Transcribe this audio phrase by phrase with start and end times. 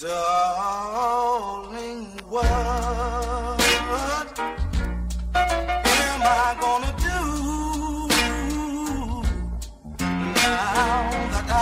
[0.00, 3.58] Darling, what am
[6.22, 7.18] I gonna do
[10.36, 11.52] now that I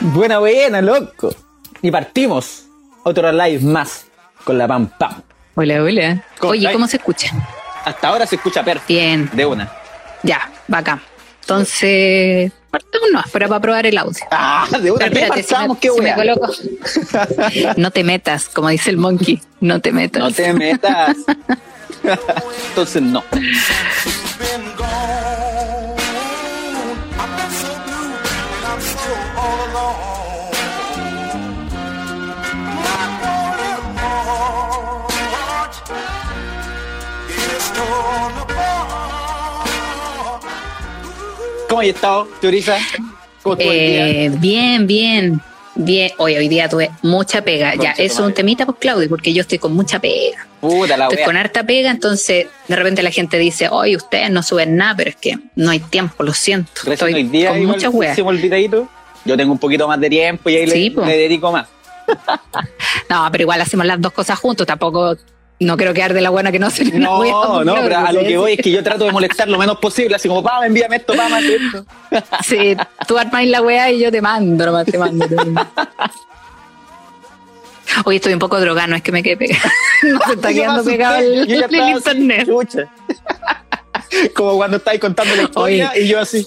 [0.00, 1.30] Buena, buena, loco.
[1.80, 2.64] Y partimos.
[3.04, 4.06] Otro live más
[4.42, 5.22] con la pam pam.
[5.54, 6.24] Hola, hola.
[6.40, 6.72] ¿Cómo Oye?
[6.72, 7.30] ¿cómo se escucha?
[7.84, 8.94] Hasta ahora se escucha perfecto.
[8.94, 9.70] Bien, De una.
[10.24, 11.00] ya, bacán.
[11.42, 14.24] Entonces, partamos no, fuera para probar el audio.
[14.30, 14.98] Ah, de una.
[14.98, 15.78] Pero ¿Qué espérate, si pasamos?
[15.78, 16.52] Qué coloco.
[17.76, 19.40] No te metas, como dice el monkey.
[19.60, 20.22] No te metas.
[20.22, 21.16] No te metas.
[22.68, 23.24] Entonces no.
[41.78, 42.76] ¿Cómo has estado, Teoriza?
[43.44, 43.56] ¿Cómo?
[43.60, 45.40] Eh, bien, bien.
[45.76, 47.70] Bien, hoy, hoy día tuve mucha pega.
[47.70, 50.44] Concha ya, eso es un temita, pues Claudio, porque yo estoy con mucha pega.
[50.60, 51.26] Puta la Estoy wea.
[51.26, 55.10] con harta pega, entonces de repente la gente dice, oye, ustedes no suben nada, pero
[55.10, 56.72] es que no hay tiempo, lo siento.
[56.78, 58.18] Recién Estoy hoy día con muchas weas.
[59.24, 61.68] Yo tengo un poquito más de tiempo y ahí Sí, le dedico más.
[63.08, 65.16] No, pero igual hacemos las dos cosas juntos, tampoco
[65.60, 68.36] no creo quedar de la buena que no se No, no, pero a lo que
[68.36, 71.14] voy es que yo trato de molestar lo menos posible, así como, pam, envíame esto,
[71.14, 71.84] pam, haz esto.
[72.44, 75.26] Sí, tú armas la weá y yo te mando, nomás te mando.
[75.26, 75.66] te mando.
[78.04, 79.70] Hoy estoy un poco drogada, no es que me quede pegado.
[80.02, 82.48] No se está quedando pegado el, el internet.
[84.34, 86.46] Como cuando estáis contando la historia y yo así.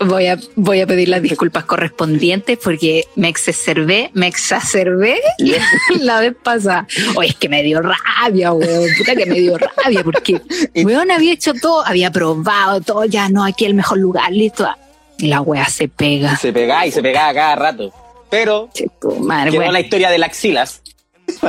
[0.00, 5.20] Voy a, voy a pedir las disculpas correspondientes porque me exacerbé, me exacerbé
[6.00, 6.86] la vez pasada.
[7.16, 8.88] Oye, es que me dio rabia, weón.
[8.98, 10.40] Puta que me dio rabia porque,
[10.74, 14.68] weón, había hecho todo, había probado todo, ya no, aquí el mejor lugar, listo.
[15.18, 16.36] Y la wea se pega.
[16.36, 17.92] Se pegaba y se pegaba cada rato.
[18.30, 18.68] Pero
[19.20, 19.72] madre, quedó bueno.
[19.72, 20.82] la historia de la axilas.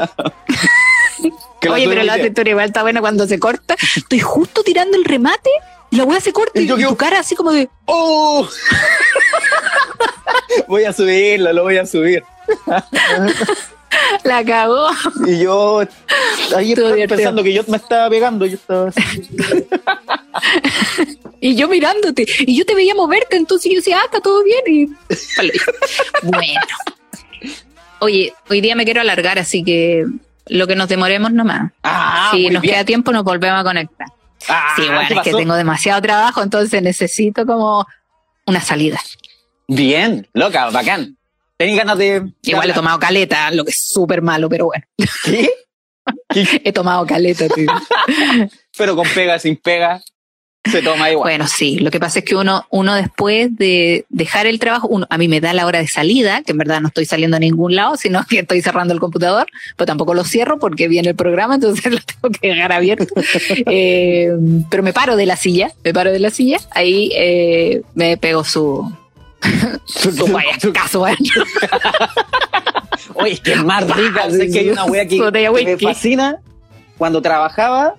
[1.68, 3.76] Oye, pero la que- historia igual está buena cuando se corta.
[3.96, 5.50] Estoy justo tirando el remate
[5.92, 8.48] y la weá se corta Y y, yo tu cara así como de, ¡Oh!
[10.68, 12.24] voy a subirlo, lo voy a subir.
[14.24, 14.90] la cagó.
[15.26, 15.82] Y yo
[16.56, 18.46] ahí estaba pensando que yo me estaba pegando.
[18.46, 19.30] Yo estaba así.
[21.42, 22.26] Y yo mirándote.
[22.40, 24.64] Y yo te veía moverte, entonces yo decía, ah, está todo bien.
[24.66, 24.86] Y
[25.38, 25.54] vale.
[26.24, 26.62] bueno.
[28.00, 30.06] Oye, hoy día me quiero alargar, así que
[30.48, 31.72] lo que nos demoremos nomás.
[31.84, 32.74] Ah, si nos bien.
[32.74, 34.08] queda tiempo, nos volvemos a conectar.
[34.48, 37.86] Ah, sí, bueno, ¿qué es que tengo demasiado trabajo, entonces necesito como
[38.46, 39.00] una salida.
[39.68, 41.18] Bien, loca, bacán.
[41.58, 42.34] ¿Tenés ganas de.
[42.44, 44.86] Igual he tomado caleta, lo que es súper malo, pero bueno.
[45.24, 45.50] ¿Qué?
[46.30, 46.62] ¿Qué?
[46.64, 47.72] He tomado caleta, tío.
[48.78, 50.02] Pero con pega, sin pega,
[50.72, 51.30] se toma igual.
[51.30, 55.06] Bueno, sí, lo que pasa es que uno, uno después de dejar el trabajo, uno,
[55.10, 57.40] a mí me da la hora de salida, que en verdad no estoy saliendo a
[57.40, 61.16] ningún lado, sino que estoy cerrando el computador, pero tampoco lo cierro porque viene el
[61.16, 63.14] programa, entonces lo tengo que dejar abierto.
[63.68, 64.32] Eh,
[64.70, 68.44] pero me paro de la silla, me paro de la silla, ahí eh, me pego
[68.44, 68.92] su...
[69.86, 70.58] su vaya.
[73.14, 74.28] Oye, es que es más rica.
[74.28, 76.38] Es que hay una wea que, Botella que me fascina.
[76.98, 77.96] Cuando trabajaba,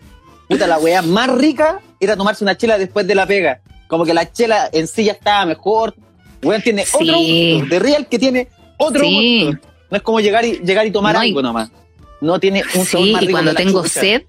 [0.48, 3.60] puta, la wea más rica era tomarse una chela después de la pega.
[3.88, 5.94] Como que la chela en sí ya estaba mejor.
[6.42, 6.96] Weón tiene Sí.
[7.10, 7.66] otro gusto.
[7.70, 9.44] De Real que tiene otro Sí.
[9.46, 9.68] gusto.
[9.90, 11.70] No es como llegar y, llegar y tomar No, y- algo nomás.
[12.20, 14.00] No tiene un Sí, más y rico cuando que la tengo chucha.
[14.00, 14.22] sed,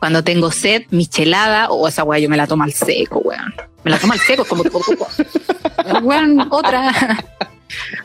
[0.00, 3.54] cuando tengo sed, michelada, o esa weá yo me la tomo al seco, weón.
[3.84, 4.62] Me la tomo al seco, es como,
[6.02, 6.90] weón, otra.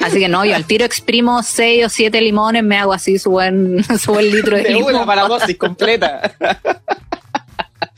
[0.01, 3.31] Así que no, yo al tiro exprimo seis o siete limones, me hago así su
[3.31, 5.05] buen, su buen litro de De una limón.
[5.05, 6.31] para dosis completa.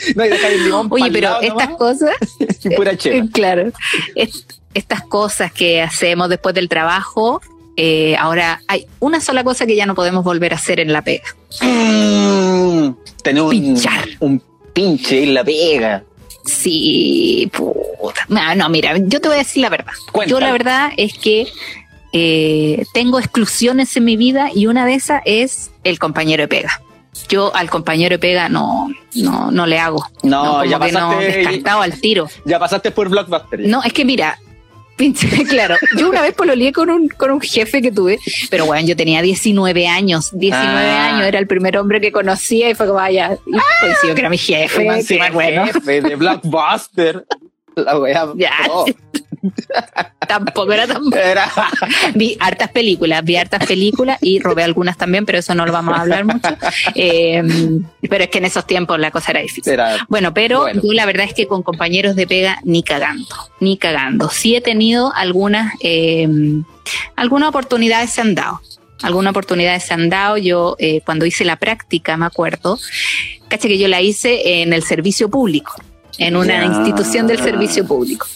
[0.16, 2.16] no, y dejar el limón Oye, pero lado estas nomás cosas,
[2.64, 3.18] y pura chela.
[3.26, 3.72] eh, claro,
[4.16, 7.42] es- estas cosas que hacemos después del trabajo,
[7.76, 11.02] eh, ahora hay una sola cosa que ya no podemos volver a hacer en la
[11.02, 11.26] pega.
[11.62, 12.92] Mm,
[13.24, 14.08] tener un, Pinchar.
[14.22, 14.42] un
[14.74, 16.04] pinche en la pega.
[16.46, 18.26] Sí, puta.
[18.30, 19.92] No, no, mira, yo te voy a decir la verdad.
[20.12, 20.32] Cuéntame.
[20.32, 21.48] Yo la verdad es que
[22.14, 26.82] eh, tengo exclusiones en mi vida y una de esas es el compañero de pega.
[27.30, 30.06] Yo al compañero pega no, no, no le hago.
[30.24, 32.28] No, como ya que no, pasaste- descartado al tiro.
[32.46, 33.60] Ya pasaste por Blockbuster.
[33.62, 34.40] No, es que mira,
[34.98, 38.20] pinche, claro, yo una vez pololeé con un, con un jefe que tuve,
[38.50, 41.08] pero bueno, yo tenía 19 años, 19 Ah.
[41.08, 44.30] años, era el primer hombre que conocía y fue como, vaya, y coincidió que era
[44.30, 45.66] mi jefe, qué encima bueno.
[45.66, 47.26] jefe de Blockbuster.
[47.76, 48.28] La wea.
[48.36, 48.52] Ya.
[48.70, 48.86] oh.
[50.28, 51.50] Tampoco era tan Era.
[52.16, 55.98] Vi hartas películas, vi hartas películas y robé algunas también, pero eso no lo vamos
[55.98, 56.50] a hablar mucho.
[56.96, 57.44] Eh,
[58.10, 59.74] pero es que en esos tiempos la cosa era difícil.
[59.74, 60.82] era Bueno, pero Bueno.
[60.84, 64.30] yo la verdad es que con compañeros de pega ni cagando, ni cagando.
[64.30, 66.28] Sí he tenido algunas, eh,
[67.16, 68.62] algunas oportunidades se han dado.
[69.02, 70.38] Algunas oportunidades se han dado.
[70.38, 72.78] Yo eh, cuando hice la práctica, me acuerdo,
[73.48, 75.74] caché que yo la hice en el servicio público,
[76.18, 78.28] en una institución del servicio público.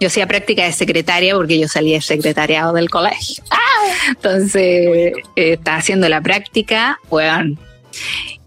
[0.00, 3.42] Yo hacía práctica de secretaria porque yo salía de secretariado del colegio.
[4.08, 6.98] Entonces, eh, estaba haciendo la práctica.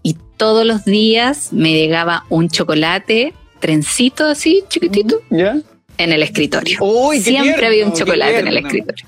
[0.02, 5.56] Y todos los días me llegaba un chocolate, trencito así, chiquitito, ¿Ya?
[5.96, 6.78] en el escritorio.
[6.80, 9.06] Uy, Siempre tierno, había un chocolate en el escritorio.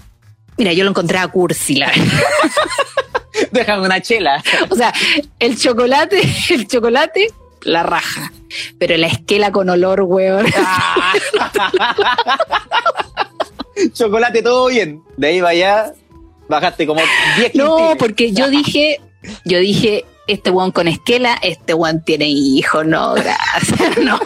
[0.57, 2.05] Mira, yo lo encontraba cursi, la verdad.
[3.53, 4.43] Déjame una chela.
[4.69, 4.93] O sea,
[5.39, 6.21] el chocolate,
[6.51, 7.29] el chocolate,
[7.63, 8.33] la raja.
[8.79, 10.47] Pero la esquela con olor, weón.
[13.95, 15.03] Chocolate, todo bien.
[15.17, 15.93] De ahí va allá,
[16.49, 17.01] bajaste como
[17.39, 19.01] 10 No, porque yo dije,
[19.45, 23.99] yo dije, este weón con esquela, este weón tiene hijo, no, gracias.
[24.05, 24.19] No,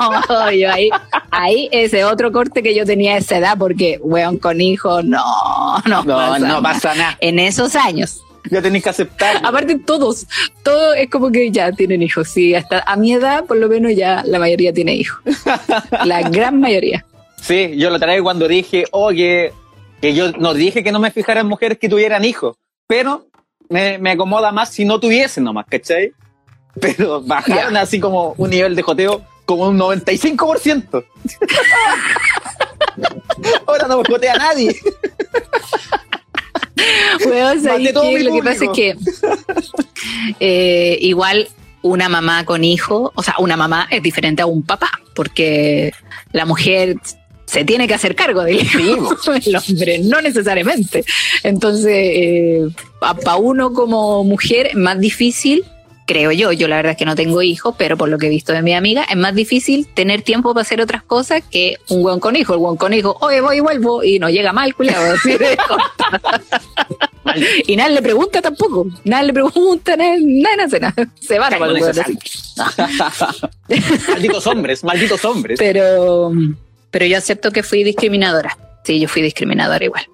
[0.51, 0.89] yo ahí,
[1.31, 5.79] ahí ese otro corte que yo tenía a esa edad, porque weón con hijo, no,
[5.87, 6.63] no, No, pasa no nada.
[6.63, 7.19] pasa nada.
[7.21, 8.23] En esos años.
[8.51, 9.41] Ya tenés que aceptar.
[9.43, 10.27] Aparte todos,
[10.63, 12.29] todo es como que ya tienen hijos.
[12.29, 15.21] Sí, hasta a mi edad, por lo menos ya la mayoría tiene hijos.
[16.05, 17.05] La gran mayoría.
[17.41, 19.53] Sí, yo lo traje cuando dije, oh, que,
[20.03, 22.57] yo no dije que no me fijara en mujeres que tuvieran hijos,
[22.87, 23.27] pero
[23.69, 26.13] me, me acomoda más si no tuviesen nomás, ¿cachai?
[26.81, 31.05] Pero bajaron así como un nivel de joteo como un 95%.
[33.67, 34.75] Ahora no me jotea nadie.
[38.25, 38.97] Lo que pasa es que
[40.41, 41.49] eh, igual
[41.83, 45.93] una mamá con hijo, o sea, una mamá es diferente a un papá, porque
[46.33, 46.97] la mujer
[47.47, 51.05] se tiene que hacer cargo del hijo, el hombre no necesariamente.
[51.43, 55.65] Entonces, para uno como mujer es más difícil,
[56.07, 58.31] creo yo, yo la verdad es que no tengo hijos, pero por lo que he
[58.31, 62.03] visto de mi amiga, es más difícil tener tiempo para hacer otras cosas que un
[62.03, 62.55] buen con hijo.
[62.55, 65.17] El buen con hijo, oye, voy y vuelvo, y no llega mal, culiado.
[67.67, 71.09] y nadie le pregunta tampoco, nadie le pregunta, nadie, nadie hace nada.
[71.21, 71.59] Se van a
[74.09, 75.59] malditos hombres, malditos hombres.
[75.59, 76.33] Pero,
[76.91, 78.59] pero yo acepto que fui discriminadora.
[78.85, 80.05] Sí, yo fui discriminadora igual.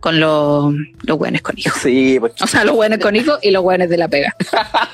[0.00, 1.80] Con los, los buenos con hijos.
[1.82, 2.32] Sí, pues.
[2.40, 4.34] O sea, los buenos con hijos y los buenos de la pega.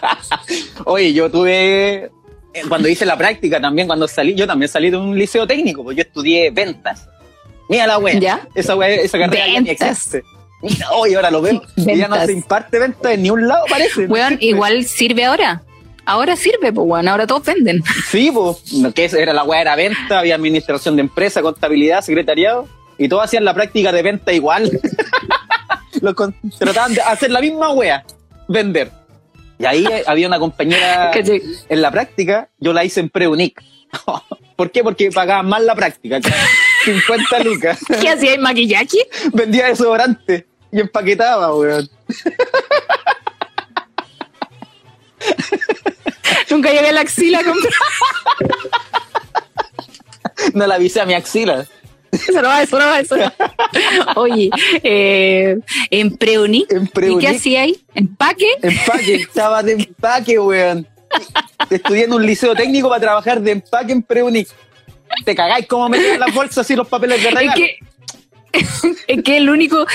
[0.85, 2.11] Oye, yo tuve,
[2.55, 5.83] eh, cuando hice la práctica también, cuando salí, yo también salí de un liceo técnico,
[5.83, 7.09] pues yo estudié ventas.
[7.69, 8.19] Mira la wea.
[8.19, 8.49] ¿Ya?
[8.55, 10.23] Esa wea, esa carrera ya ni existe.
[10.61, 11.63] Mira, hoy ahora lo veo.
[11.77, 14.07] ya no se imparte ventas en ni un lado, parece.
[14.07, 15.63] Weón, igual sirve ahora.
[16.05, 17.09] Ahora sirve, pues, weón.
[17.09, 17.83] Ahora todos venden.
[18.09, 18.59] Sí, pues,
[18.95, 22.69] que era la wea era venta, había administración de empresa, contabilidad, secretariado,
[23.03, 24.71] y todos hacían la práctica de venta igual.
[26.01, 26.15] Los
[26.59, 28.05] trataban de hacer la misma wea,
[28.49, 28.91] vender.
[29.59, 31.11] Y ahí eh, había una compañera
[31.69, 33.61] en la práctica, yo la hice en Preunic.
[34.57, 34.85] ¿Por qué?
[34.85, 36.21] Porque pagaban más la práctica.
[36.85, 37.81] 50 lucas.
[38.01, 38.99] ¿Qué hacía en maquillaje?
[39.33, 41.89] Vendía desodorante y empaquetaba, weón.
[46.51, 47.73] Nunca llegué a la axila a comprar.
[50.55, 51.67] No la avisé a mi axila.
[52.29, 54.12] Eso no va, eso no va, eso no va.
[54.17, 54.50] Oye,
[54.82, 55.56] eh,
[55.91, 56.70] en Preunic.
[56.70, 57.82] En ¿Y qué hacía ahí?
[57.94, 58.47] ¿Empaque?
[58.61, 60.87] Empaque, estaba de empaque, weón.
[61.70, 64.47] Estudié en un liceo técnico para trabajar de empaque en Preunic.
[65.25, 67.55] Te cagáis cómo metían las bolsas y los papeles de Es regalo.
[67.56, 67.79] que,
[69.06, 69.87] es que el único.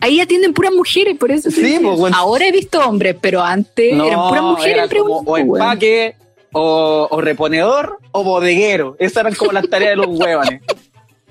[0.00, 1.52] Ahí atienden puras mujeres, por eso.
[1.52, 2.16] Sí, pues, bueno.
[2.16, 5.24] Ahora he visto hombres, pero antes No, eran puras mujeres era en Preunic, como o
[5.24, 6.16] pues, empaque,
[6.52, 8.96] o, o reponedor, o bodeguero.
[8.98, 10.62] Esas eran como las tareas de los huevones.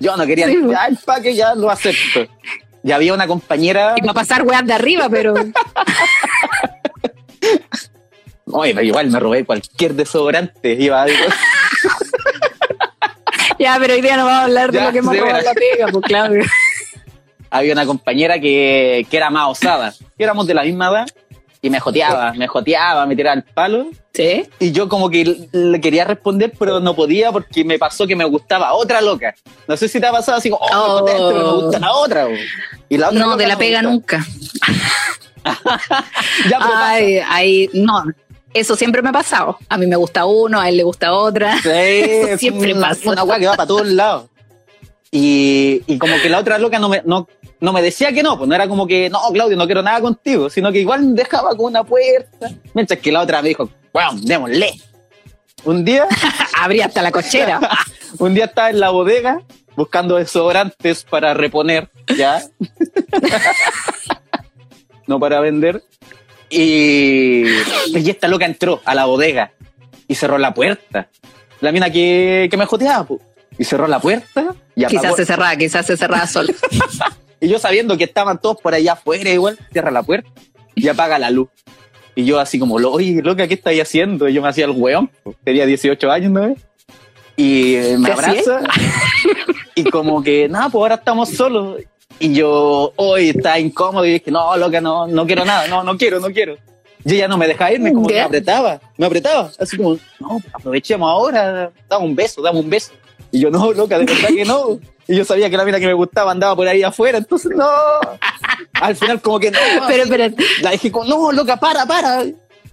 [0.00, 0.72] Yo no quería, Sí, pues.
[0.72, 2.26] ya empaque ya lo acepto.
[2.82, 5.34] Y había una compañera, Y para pasar weas de arriba, pero.
[8.46, 10.72] oye, pero igual me robé cualquier desodorante.
[10.72, 11.18] Iba algo.
[13.58, 15.86] ya, pero hoy día no vamos a hablar de lo que hemos robado la pega,
[15.92, 16.34] pues claro.
[17.50, 19.92] había una compañera que, que era más osada.
[20.16, 21.06] Que éramos de la misma edad.
[21.62, 23.90] Y me joteaba, me joteaba, me tiraba el palo.
[24.20, 24.44] ¿Sí?
[24.58, 28.24] Y yo como que le quería responder, pero no podía porque me pasó que me
[28.26, 29.34] gustaba otra loca.
[29.66, 31.16] No sé si te ha pasado así como, oh, me Oh.
[31.16, 32.28] este, pero me gusta la otra.
[32.90, 33.90] Y la otra No, de la me pega gusta.
[33.90, 34.26] nunca.
[36.50, 38.04] Ya, Ay, ay, no.
[38.52, 39.56] Eso siempre me ha pasado.
[39.68, 41.52] A mí me gusta uno, a él le gusta otra.
[41.52, 41.62] pasa.
[41.62, 43.10] Sí, eso es siempre una, pasa.
[43.10, 44.26] Una weá que va para todos lados.
[45.12, 47.26] Y, y como que la otra loca no me, no,
[47.60, 50.00] no me decía que no, pues no era como que, no, Claudio, no quiero nada
[50.00, 52.50] contigo, sino que igual me dejaba con una puerta.
[52.74, 54.80] Mientras que la otra me dijo, wow, démosle.
[55.64, 56.06] Un día
[56.56, 57.60] Abrí hasta la cochera.
[58.18, 59.40] Un día estaba en la bodega
[59.76, 62.42] buscando desodorantes para reponer, ¿ya?
[65.06, 65.82] no para vender.
[66.50, 67.44] Y,
[67.86, 69.52] y esta loca entró a la bodega
[70.08, 71.08] y cerró la puerta.
[71.60, 73.20] La mina que, que me joteaba, po.
[73.58, 76.52] Y cerró la puerta y apagó- Quizás se cerraba, quizás se cerraba solo.
[77.40, 80.28] y yo sabiendo que estaban todos por allá afuera igual, cierra la puerta
[80.74, 81.48] y apaga la luz.
[82.14, 84.28] Y yo así como, oye, loca, ¿qué estáis haciendo?
[84.28, 85.10] Y yo me hacía el weón,
[85.44, 86.54] tenía 18 años, ¿no?
[87.36, 88.60] Y eh, me abraza
[89.74, 91.80] y como que, nada, pues ahora estamos solos.
[92.18, 95.96] Y yo, hoy está incómodo y dije, no, loca, no, no quiero nada, no, no
[95.96, 96.56] quiero, no quiero.
[97.02, 98.26] Y ella no me dejaba irme, como que me Ya.
[98.26, 102.92] apretaba, me apretaba, así como, no, aprovechemos ahora, dame un beso, dame un beso.
[103.32, 104.78] Y yo, no, loca, de verdad que no.
[105.06, 107.66] Y yo sabía que la mina que me gustaba andaba por ahí afuera, entonces no.
[108.74, 109.58] Al final como que no.
[109.88, 112.24] Pero, pero, la dije como, no, loca, para, para.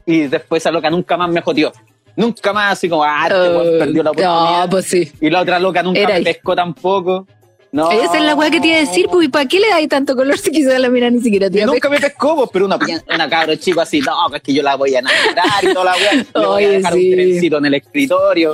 [0.06, 1.72] Y después esa loca nunca más me joteó.
[2.16, 4.64] Nunca más así como, ah, weón perdió la oportunidad.
[4.64, 5.12] no, pues sí.
[5.22, 7.28] Y la otra loca nunca Era me pescó tampoco.
[7.72, 7.92] No.
[7.92, 9.90] Esa es la weá que te iba a decir, pues, ¿y para qué le dais
[9.90, 12.78] tanto color si quizás la mira ni siquiera te nunca me pescó, pues, pero una,
[13.14, 15.94] una cabra chico así, no, es que yo la voy a enamorar y toda la
[15.94, 16.14] weá.
[16.14, 17.10] Le voy a dejar sí.
[17.10, 18.54] un trencito en el escritorio.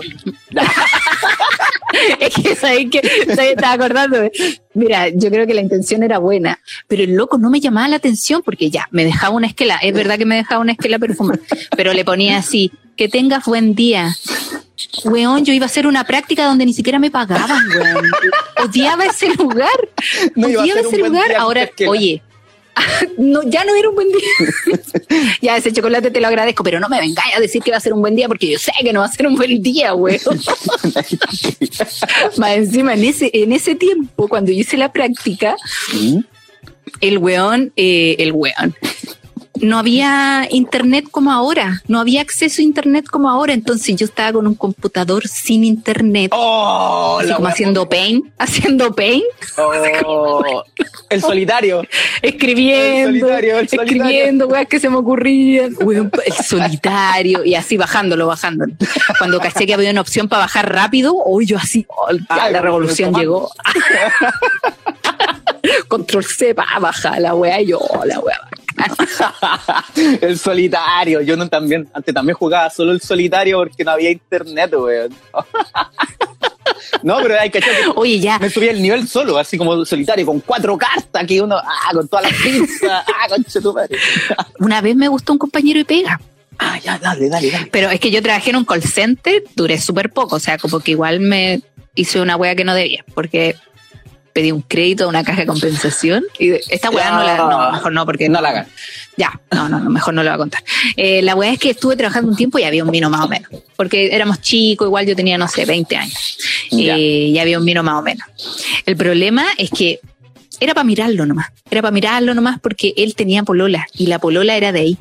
[2.20, 4.18] Es que sabes que estaba acordando.
[4.74, 7.98] Mira, yo creo que la intención era buena, pero el loco no me llamaba la
[7.98, 9.78] atención porque ya me dejaba una esquela.
[9.78, 11.40] Es verdad que me dejaba una esquela perfumada,
[11.78, 14.16] pero le ponía así: que tengas buen día.
[15.06, 18.12] Weón, yo iba a hacer una práctica donde ni siquiera me pagaban, weón.
[18.64, 19.70] Odiaba ese lugar.
[20.36, 21.36] No Odiaba ese lugar.
[21.38, 22.22] Ahora, oye.
[23.18, 24.80] No, ya no era un buen día.
[25.42, 27.82] ya ese chocolate te lo agradezco, pero no me vengáis a decir que va a
[27.82, 29.94] ser un buen día porque yo sé que no va a ser un buen día,
[29.94, 30.20] weón.
[32.38, 35.56] Más encima, en ese, en ese tiempo, cuando yo hice la práctica,
[35.94, 36.20] ¿Mm?
[37.02, 38.76] el weón, eh, el weón,
[39.62, 44.34] no había internet como ahora, no había acceso a internet como ahora, entonces yo estaba
[44.34, 49.24] con un computador sin internet, Oh, así como haciendo paint, haciendo paint,
[49.58, 50.64] Oh,
[51.10, 51.84] el solitario.
[52.22, 54.04] escribiendo, El solitario, el solitario.
[54.04, 55.76] escribiendo, weas que se me ocurrían,
[56.26, 58.74] el solitario, y así bajándolo, bajándolo.
[59.20, 62.54] Cuando caché que había una opción para bajar rápido, hoy yo así, oh, ya Ay,
[62.54, 63.52] la revolución llegó.
[65.88, 68.40] Control C, baja la wea, y yo, oh, la wea.
[70.22, 71.22] el solitario.
[71.22, 75.14] Yo no también, antes también jugaba solo el solitario porque no había internet, weón.
[77.04, 77.62] no, pero hay que
[77.96, 81.58] Oye, ya, me subía el nivel solo, así como solitario, con cuatro cartas que uno,
[81.58, 83.98] ah, con todas las pinzas, ah, conche tu madre.
[84.60, 86.20] una vez me gustó un compañero de pega,
[86.60, 87.68] Ah, ya, dale, dale, dale.
[87.72, 90.80] pero es que yo trabajé en un call center, duré súper poco, o sea, como
[90.80, 91.62] que igual me
[91.96, 93.56] hice una wea que no debía, porque
[94.34, 97.92] pedí un crédito a una caja de compensación y esta wea no la, no, mejor
[97.94, 98.68] no, porque no la hagan.
[99.16, 100.64] Ya, no, no, no, mejor no lo voy a contar.
[100.98, 103.28] Eh, la weá es que estuve trabajando un tiempo y había un vino más o
[103.28, 103.50] menos.
[103.76, 106.38] Porque éramos chicos, igual yo tenía, no sé, 20 años.
[106.72, 106.96] Ya.
[106.98, 108.28] Eh, y había un vino más o menos.
[108.88, 110.00] El problema es que
[110.60, 111.48] era para mirarlo nomás.
[111.70, 114.98] Era para mirarlo nomás porque él tenía polola y la polola era de ahí.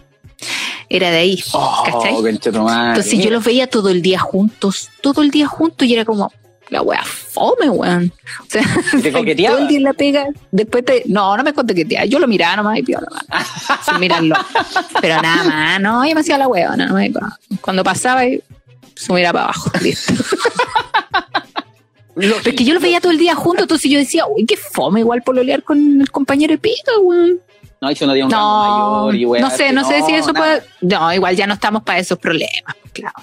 [0.91, 1.43] Era de ahí.
[1.53, 2.17] Oh, ¿Cachai?
[2.27, 6.33] Entonces yo los veía todo el día juntos, todo el día juntos y era como,
[6.73, 8.13] la wea fome, weón.
[8.41, 8.63] O sea,
[9.03, 9.57] ¿Te coqueteaba?
[9.57, 12.57] todo el día en la pega, después te, no, no me coqueteaba, yo lo miraba
[12.57, 13.47] nomás y piola, nomás,
[13.85, 14.35] sin mirarlo.
[15.01, 16.97] Pero nada más, no, yo me hacía la wea, no,
[17.61, 18.43] cuando pasaba y
[18.97, 20.15] se miraba para abajo, listo.
[22.15, 24.57] Pero es que yo los veía todo el día juntos, entonces yo decía, uy, qué
[24.57, 27.41] fome igual pololear con el compañero de weón.
[27.81, 30.33] No, yo no tenía un No, mayor y weá, no sé, no, sé si eso
[30.33, 30.61] nada.
[30.61, 33.15] puede, no, igual ya no estamos para esos problemas, claro.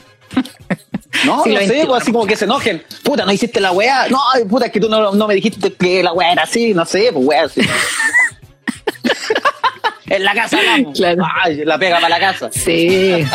[1.26, 2.84] No, Sí, no sé, pues, así como que se enojen.
[3.04, 4.08] Puta, no hiciste la weá.
[4.10, 6.86] No, puta, es que tú no, no me dijiste que la weá era así, no
[6.86, 7.44] sé, pues weá.
[7.46, 7.62] así.
[10.08, 10.98] en la casa vamos.
[10.98, 11.24] Claro.
[11.44, 12.50] Ay, la pega para la casa.
[12.52, 13.26] Sí.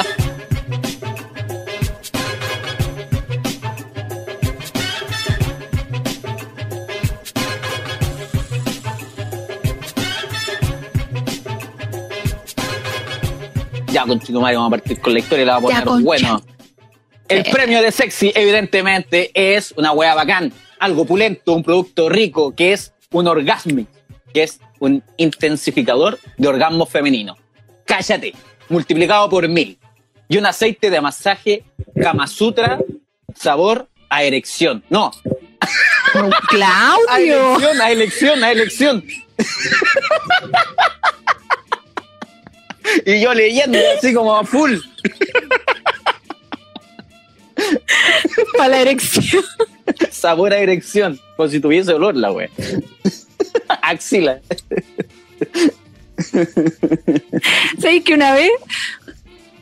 [13.92, 16.04] Ya, con Chico Mario, vamos a partir con la historia y la vamos a poner
[16.04, 16.40] concha.
[17.28, 17.50] El Sí.
[17.50, 22.92] premio de sexy, evidentemente, es una weá bacán, algo pulento, un producto rico, que es
[23.12, 23.86] un orgasmo,
[24.32, 27.36] que es un intensificador de orgasmo femenino.
[27.86, 28.34] Cállate,
[28.68, 29.78] multiplicado por mil.
[30.28, 31.64] Y un aceite de masaje
[32.00, 32.78] Kama Sutra,
[33.34, 34.84] sabor a erección.
[34.90, 35.10] No,
[35.60, 37.56] a Claudio.
[37.56, 39.04] elección, a elección, a elección.
[43.06, 44.76] y yo leyendo así como a full.
[48.56, 49.44] Para la erección.
[50.10, 51.20] Sabor a erección.
[51.36, 52.48] Como si tuviese olor la wea.
[53.82, 54.40] Axila.
[57.78, 58.50] ¿Sabes que una vez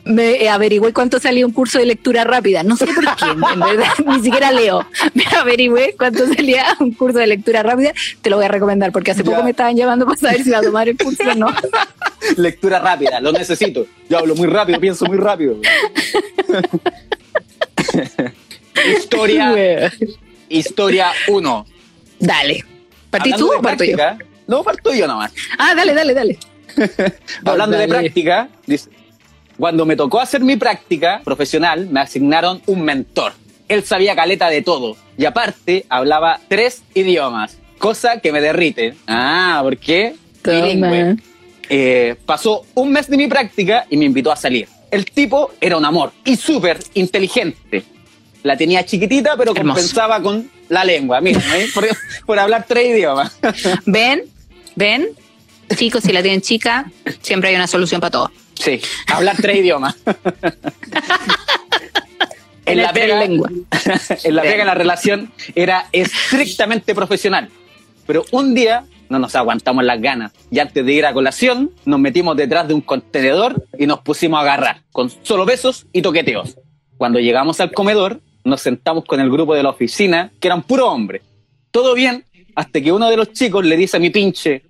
[0.05, 2.63] me eh, averigüé cuánto salía un curso de lectura rápida.
[2.63, 4.85] No sé por qué, en verdad, ni siquiera leo.
[5.13, 7.93] Me averigüé cuánto salía un curso de lectura rápida.
[8.21, 9.31] Te lo voy a recomendar porque hace Ya.
[9.31, 11.47] poco me estaban llamando para saber si iba a tomar el curso o no.
[12.37, 13.85] Lectura rápida, lo necesito.
[14.09, 15.57] Yo hablo muy rápido, pienso muy rápido.
[18.97, 19.91] historia,
[20.49, 21.65] historia 1.
[22.19, 22.63] Dale.
[23.09, 23.97] ¿Partís tú o parto yo?
[24.47, 25.31] No, parto yo nomás.
[25.57, 26.37] Ah, dale, dale, dale.
[27.45, 28.89] Hablando de práctica, dice,
[29.57, 33.33] cuando me tocó hacer mi práctica profesional, me asignaron un mentor.
[33.67, 38.95] Él sabía caleta de todo y aparte hablaba tres idiomas, cosa que me derrite.
[39.07, 40.15] Ah, ¿por qué?
[41.69, 44.67] Eh, pasó un mes de mi práctica y me invitó a salir.
[44.91, 47.83] El tipo era un amor y súper inteligente.
[48.43, 49.75] La tenía chiquitita, pero Hermoso.
[49.75, 51.21] compensaba con la lengua.
[51.21, 51.67] Mira, ¿eh?
[51.73, 51.87] por,
[52.25, 53.37] por hablar tres idiomas.
[53.85, 54.23] Ven,
[54.75, 55.07] ven.
[55.75, 58.31] Chicos, si la tienen chica, siempre hay una solución para todo.
[58.53, 59.95] Sí, hablar tres idiomas.
[62.65, 63.51] en, la pega, lenguas.
[64.23, 67.49] en la pega la relación era estrictamente profesional.
[68.05, 71.99] Pero un día no nos aguantamos las ganas y antes de ir a colación nos
[71.99, 76.57] metimos detrás de un contenedor y nos pusimos a agarrar con solo besos y toqueteos.
[76.97, 80.89] Cuando llegamos al comedor nos sentamos con el grupo de la oficina que eran puro
[80.91, 81.21] hombres.
[81.71, 82.23] Todo bien
[82.55, 84.63] hasta que uno de los chicos le dice a mi pinche,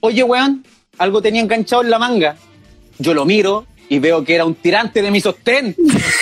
[0.00, 0.64] oye weón,
[0.98, 2.36] algo tenía enganchado en la manga.
[2.98, 5.74] Yo lo miro y veo que era un tirante de mi sostén.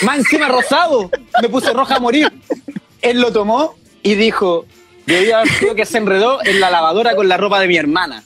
[0.02, 1.10] Más encima rosado.
[1.42, 2.32] Me puse roja a morir.
[3.02, 4.66] Él lo tomó y dijo,
[5.06, 8.22] debía haber sido que se enredó en la lavadora con la ropa de mi hermana.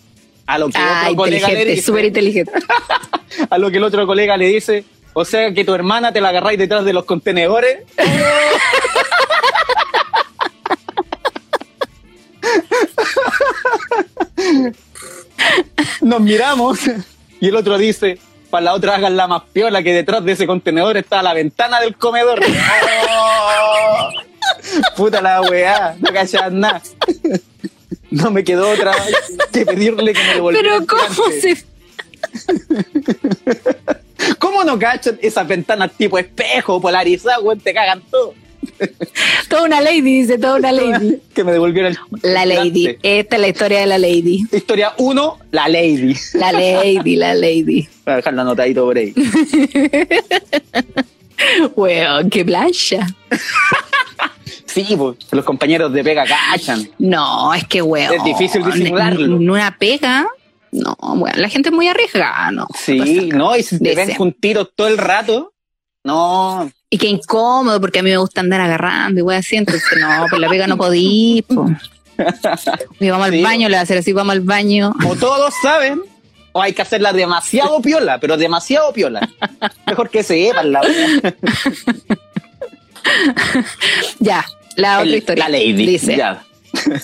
[0.46, 2.52] A lo que Ah, otro colega le dice, súper inteligente.
[3.50, 6.28] a lo que el otro colega le dice, o sea que tu hermana te la
[6.30, 7.78] agarráis detrás de los contenedores.
[16.00, 16.78] Nos miramos
[17.40, 18.18] y el otro dice,
[18.50, 21.80] para la otra hagan la más piola que detrás de ese contenedor está la ventana
[21.80, 22.40] del comedor.
[23.08, 24.10] ¡Oh!
[24.96, 26.82] Puta la weá, no cachas nada.
[28.10, 28.94] No me quedó otra
[29.52, 31.64] que pedirle que me devolviera Pero ¿cómo se...?
[34.38, 37.60] ¿Cómo no cachan esas ventanas tipo espejo, polarizadas, weón?
[37.60, 38.34] Te cagan todo.
[39.48, 41.18] Toda una lady, dice, toda una lady.
[41.34, 41.98] Que me devolviera el.
[42.22, 42.96] La lady.
[43.02, 44.44] Esta es la historia de la lady.
[44.52, 46.14] Historia 1, la lady.
[46.34, 47.88] La lady, la lady.
[48.04, 49.12] Voy a dejar la notadito por ahí.
[51.74, 53.06] Weón, qué plancha.
[54.66, 56.88] Sí, pues, los compañeros de pega cachan.
[56.98, 58.14] No, es que weón.
[58.14, 59.36] Es difícil disimularlo.
[59.36, 60.28] En una pega,
[60.72, 62.66] no, weón, la gente es muy arriesgada, ¿no?
[62.78, 65.52] Sí, no, y si te ven juntitos todo el rato,
[66.04, 66.70] no.
[66.90, 70.26] Y qué incómodo, porque a mí me gusta andar agarrando y weón así, entonces no,
[70.28, 71.66] por la pega no podí, po.
[73.00, 74.92] Y vamos al baño, le va a hacer así, vamos al baño.
[75.08, 76.02] O todos saben,
[76.52, 79.28] o hay que hacerla demasiado piola, pero demasiado piola.
[79.86, 80.82] Mejor que sepan la
[84.20, 84.44] Ya,
[84.76, 85.44] la otra El- historia.
[85.48, 85.86] La lady.
[85.86, 86.44] Dice, Ya.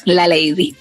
[0.04, 0.74] la lady.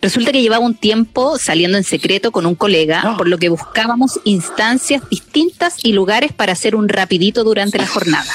[0.00, 4.20] Resulta que llevaba un tiempo saliendo en secreto con un colega, por lo que buscábamos
[4.24, 8.26] instancias distintas y lugares para hacer un rapidito durante la jornada.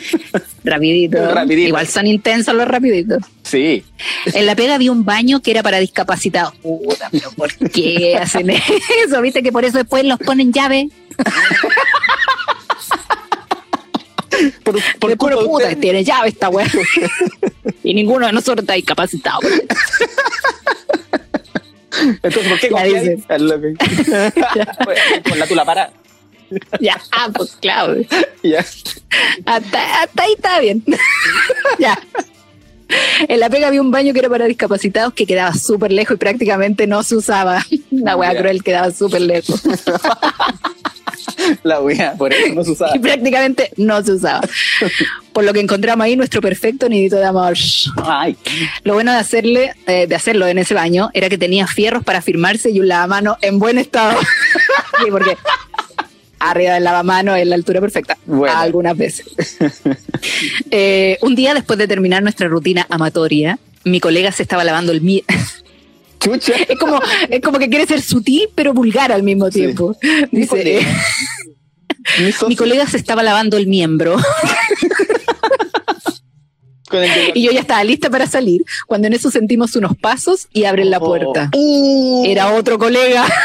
[0.64, 1.18] rapidito.
[1.52, 3.22] Igual son intensos los rapiditos.
[3.42, 3.84] Sí.
[4.26, 6.54] En la pega había un baño que era para discapacitados.
[6.56, 8.50] Puta, pero ¿por qué hacen
[9.04, 9.20] eso?
[9.22, 10.88] ¿Viste que por eso después los ponen llave?
[14.62, 15.78] Por, por puro puta, usted.
[15.78, 16.66] tiene llave esta weá.
[17.84, 19.40] y ninguno de nosotros está discapacitado.
[22.22, 23.02] Entonces, ¿por qué confiáis?
[23.02, 23.24] dices.
[23.28, 23.74] Es lo que-
[25.30, 25.90] Con la tula para.
[26.80, 27.96] ya, ah, pues claro.
[28.42, 28.64] Ya.
[29.46, 30.82] Hasta, hasta ahí está bien.
[31.78, 31.98] ya.
[33.28, 36.18] En la pega había un baño que era para discapacitados que quedaba súper lejos y
[36.18, 37.64] prácticamente no se usaba.
[37.92, 38.40] La weá Ya.
[38.40, 39.62] cruel quedaba súper lejos.
[41.62, 42.92] La wea, por eso no se usaba.
[42.96, 44.40] y prácticamente no se usaba.
[45.32, 47.54] Por lo que encontramos ahí nuestro perfecto nidito de amor.
[48.04, 48.36] Ay,
[48.84, 52.20] Lo bueno de hacerle, eh, de hacerlo en ese baño era que tenía fierros para
[52.22, 54.18] firmarse y un lavamano en buen estado.
[54.98, 55.36] sí, porque
[56.38, 58.18] arriba del lavamano es la altura perfecta.
[58.26, 58.56] Bueno.
[58.56, 59.26] Algunas veces.
[60.70, 65.00] Eh, un día después de terminar nuestra rutina amatoria, mi colega se estaba lavando el
[65.00, 65.24] mie
[66.20, 66.52] chucha.
[66.68, 69.96] es como es como que quiere ser sutil pero vulgar al mismo tiempo.
[70.30, 70.86] Mi Dice, colega.
[72.18, 74.16] Mi socio mi colega se estaba lavando el miembro
[76.92, 80.64] el y yo ya estaba lista para salir cuando en eso sentimos unos pasos y
[80.64, 81.04] abren la Oh.
[81.06, 81.50] puerta.
[81.54, 83.26] Uh, Era otro colega.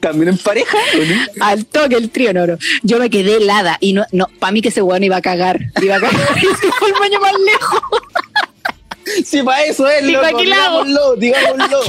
[0.00, 0.76] ¿También en pareja?
[0.76, 1.44] ¿o no?
[1.46, 2.56] Al toque el trío, no, no.
[2.82, 5.58] Yo me quedé helada y no, no, para mí que ese weón iba a cagar.
[5.80, 7.80] Iba a cagar y se fue al baño más lejos.
[9.24, 11.80] Sí, para eso es, ¿Y loco, pa' digámoslo, digámoslo.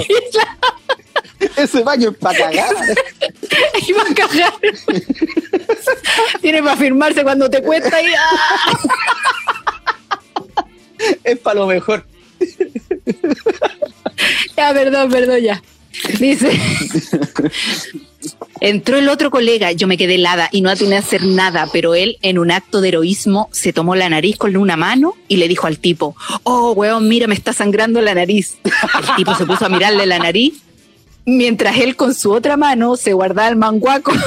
[1.55, 2.75] Ese baño es para cagar.
[3.87, 4.53] y va a cagar.
[6.41, 8.79] Tiene para firmarse cuando te cuesta y ¡ah!
[11.23, 12.05] Es para lo mejor.
[14.57, 15.61] Ya, perdón, perdón, ya.
[16.19, 16.51] Dice.
[18.61, 21.95] Entró el otro colega, yo me quedé helada y no atiné a hacer nada, pero
[21.95, 25.47] él, en un acto de heroísmo, se tomó la nariz con una mano y le
[25.47, 28.57] dijo al tipo, oh, weón, mira, me está sangrando la nariz.
[28.65, 30.55] El tipo se puso a mirarle la nariz,
[31.25, 34.11] mientras él con su otra mano se guardaba el manguaco.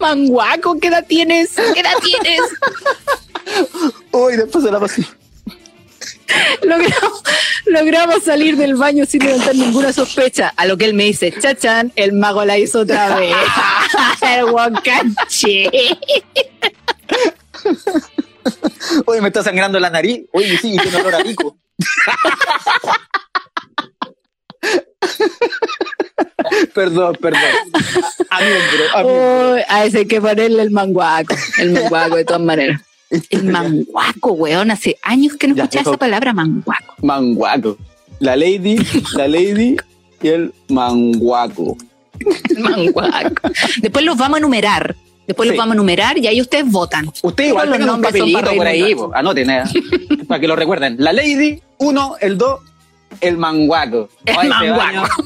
[0.00, 1.50] Manguaco, ¿qué edad tienes?
[1.74, 2.40] ¿Qué edad tienes?
[4.10, 5.06] Uy, después se la pasé.
[6.62, 7.22] Logramos,
[7.66, 10.52] logramos salir del baño sin levantar ninguna sospecha.
[10.56, 13.34] A lo que él me dice, chachán, el mago la hizo otra vez.
[14.22, 15.70] el guacache.
[19.06, 20.22] Oye, me está sangrando la nariz.
[20.32, 21.56] Oye, sí, tiene olor a pico.
[26.74, 27.40] perdón, perdón.
[28.30, 29.54] A a miembro.
[29.54, 31.34] Uy, a ese hay que ponerle el manguaco.
[31.58, 32.80] El manguaco, de todas maneras.
[33.30, 34.70] El manguaco, weón.
[34.70, 36.94] Hace años que no Ya, escuchaba esa palabra, manguaco.
[37.02, 37.76] Manguaco.
[38.20, 38.76] La lady,
[39.14, 39.76] la lady
[40.22, 41.76] y el manguaco.
[42.58, 43.50] Manguaco.
[43.80, 44.94] Después los vamos a enumerar.
[45.26, 47.10] Después los vamos a enumerar y ahí ustedes votan.
[47.22, 49.10] Usted igual Los un nombres son para papelito por ahí, po.
[49.14, 49.62] anoten, eh,
[50.28, 50.96] para que lo recuerden.
[50.98, 52.60] La lady, uno, el dos,
[53.20, 54.08] el manguaco.
[54.24, 55.22] El Ay, manguaco.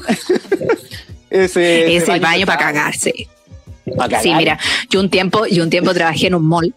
[1.29, 3.27] ese, Es el baño para cagarse.
[4.21, 6.73] Sí, mira, yo un tiempo, yo un tiempo trabajé en un mall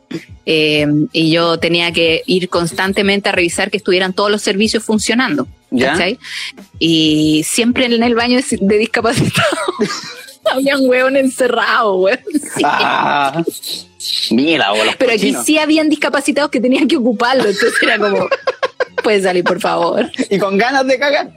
[0.46, 5.46] eh, y yo tenía que ir constantemente a revisar que estuvieran todos los servicios funcionando.
[5.72, 5.92] ¿Ya?
[5.92, 6.18] ¿cachai?
[6.80, 9.54] Y siempre en el baño de, discapacitados
[10.52, 12.18] habían hueón encerrados, weón.
[12.32, 12.62] Sí.
[12.64, 13.42] Ah,
[14.32, 18.28] mira, o los Pero aquí sí habían discapacitados que tenían que ocuparlo, entonces era como,
[19.04, 20.10] puedes salir, por favor.
[20.28, 21.30] Y con ganas de cagar.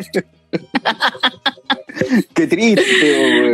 [2.33, 2.81] Qué triste,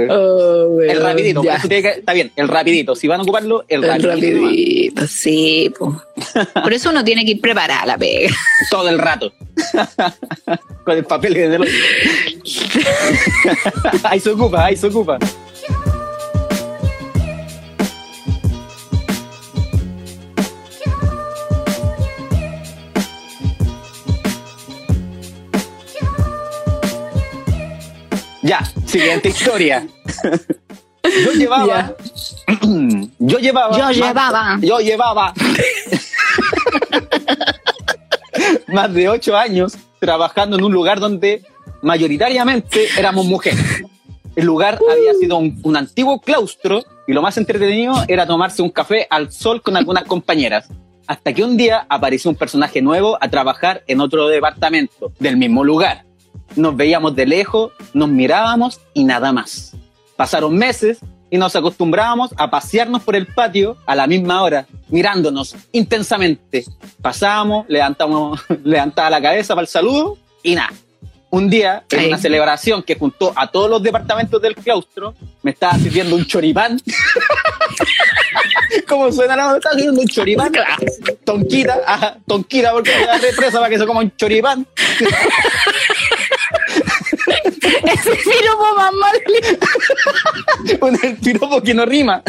[0.08, 0.12] weón.
[0.12, 1.56] Oh, El rapidito, ya.
[1.56, 2.96] eso tiene que- está bien, el rapidito.
[2.96, 4.10] Si van a ocuparlo, el, El rapidito.
[4.42, 5.72] rapidito, sí.
[5.78, 6.02] po.
[6.64, 8.30] Por eso uno tiene que ir preparada la pega.
[8.70, 9.34] Todo el rato.
[10.86, 11.68] Con el papel que de
[14.04, 15.18] ahí se ocupa, ahí se ocupa.
[28.89, 29.88] Siguiente historia.
[31.25, 31.95] Yo llevaba.
[33.19, 33.78] Yo llevaba.
[33.78, 34.58] Yo más- llevaba.
[34.62, 35.34] Yo llevaba.
[38.67, 41.43] más de ocho años trabajando en un lugar donde
[41.82, 43.84] mayoritariamente éramos mujeres.
[44.36, 48.69] El lugar había sido un, un antiguo claustro y lo más entretenido era tomarse un
[48.69, 50.67] café al sol con algunas compañeras.
[51.08, 55.63] Hasta que un día apareció un personaje nuevo a trabajar en otro departamento del mismo
[55.63, 56.06] lugar.
[56.56, 59.76] Nos veíamos de lejos, nos mirábamos y nada más.
[60.15, 65.56] Pasaron meses y nos acostumbrábamos a pasearnos por el patio a la misma hora, mirándonos
[65.72, 66.65] intensamente.
[67.02, 70.74] Pasábamos, levantamos, levantaba la cabeza para el saludo y nada.
[71.32, 75.13] Un día, en una celebración que juntó a todos los departamentos del claustro,
[75.44, 76.82] me estaba sirviendo un choripán.
[78.88, 80.52] ¿Cómo suena la Me estaba sirviendo un choripán.
[81.24, 84.65] Tonquita, ajá, tonquita porque me da represa para que se coma un choripán.
[87.84, 89.22] Ese piropo más mal.
[90.80, 92.24] Con el piropo que no rima.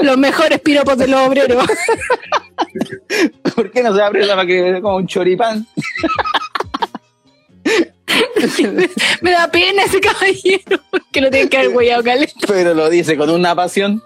[0.00, 1.66] Los mejores piropos de los obreros.
[3.54, 5.66] ¿Por qué no se da presa para que se coma un choripán?
[9.20, 10.80] Me da pena ese caballero
[11.12, 12.46] que lo tiene que haber huellado caleta.
[12.46, 14.02] Pero lo dice con una pasión.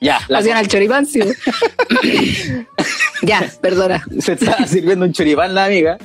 [0.00, 1.20] ya, la Hacían al choripán, sí.
[3.22, 4.04] ya, perdona.
[4.20, 5.98] se estaba sirviendo un choripán la amiga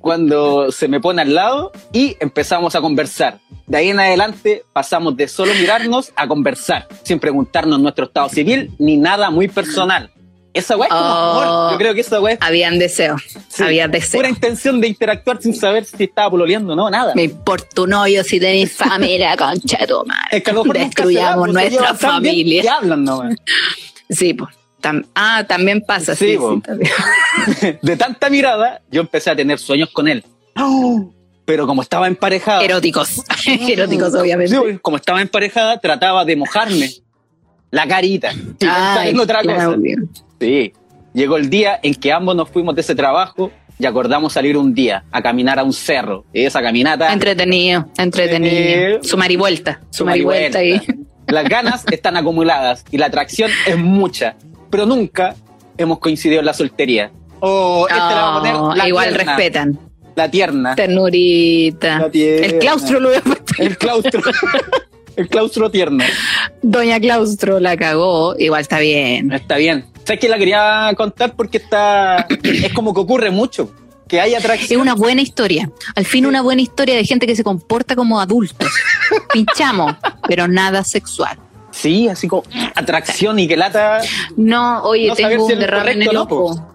[0.00, 3.40] cuando se me pone al lado y empezamos a conversar.
[3.66, 8.70] De ahí en adelante pasamos de solo mirarnos a conversar, sin preguntarnos nuestro estado civil
[8.78, 10.10] ni nada muy personal.
[10.52, 11.30] Esa weá es como Oh.
[11.40, 11.72] amor.
[11.72, 13.16] Yo creo que esa weá Habían deseo.
[13.48, 14.18] sí, Había deseo.
[14.18, 17.14] pura intención de interactuar sin saber si estaba pololeando o no, nada.
[17.14, 20.38] Me importa un hoyo si tenéis familia, concha de tu madre.
[20.38, 22.62] Es que a lo mejor nunca se da, Destruyamos pues, nuestra familia.
[22.62, 23.34] que hablan nomás.
[24.10, 24.54] Sí, pues.
[24.82, 26.16] Tam- ah, también pasa.
[26.16, 27.78] Sí, Sí, sí, también.
[27.82, 30.24] De tanta mirada, yo empecé a tener sueños con él.
[31.44, 33.22] Pero como estaba emparejada, Eróticos.
[33.46, 34.54] Eróticos, obviamente.
[34.56, 36.90] Sí, como estaba emparejada, trataba de mojarme
[37.70, 38.32] la carita.
[38.32, 39.76] Y Ay, otra cosa.
[40.40, 40.72] Sí.
[41.12, 44.74] Llegó el día en que ambos nos fuimos de ese trabajo y acordamos salir un
[44.74, 46.24] día a caminar a un cerro.
[46.32, 47.12] Y esa caminata.
[47.12, 48.54] Entretenido, entretenido.
[48.56, 49.80] Eh, su marivuelta.
[49.90, 50.24] Su suma y ahí.
[50.24, 50.60] vuelta.
[51.26, 54.34] Las ganas están acumuladas y la atracción es mucha,
[54.70, 55.34] pero nunca
[55.78, 57.10] hemos coincidido en la soltería.
[57.40, 59.78] O este le vamos a poner Oh, la igual tierna, respetan.
[60.16, 60.74] La tierna.
[60.74, 61.98] Ternurita.
[62.00, 62.46] La tierna.
[62.46, 63.38] El claustro lo voy a poner.
[63.58, 64.20] El claustro.
[65.16, 66.04] el claustro tierno.
[66.62, 68.34] Doña Claustro la cagó.
[68.38, 69.32] Igual está bien.
[69.32, 69.84] Está bien.
[70.10, 71.36] ¿Sabes que la quería contar?
[71.36, 72.26] Porque está.
[72.42, 73.70] es como que ocurre mucho.
[74.08, 74.80] Que hay Es atracción.
[74.80, 75.70] una buena historia.
[75.94, 78.68] Al fin, una buena historia de gente que se comporta como adultos.
[79.32, 79.94] Pinchamos,
[80.26, 81.38] pero nada sexual.
[81.70, 82.42] Sí, así como
[82.74, 84.00] atracción y que lata.
[84.36, 86.72] No, oye, No tengo un es derrame en el no, ojo.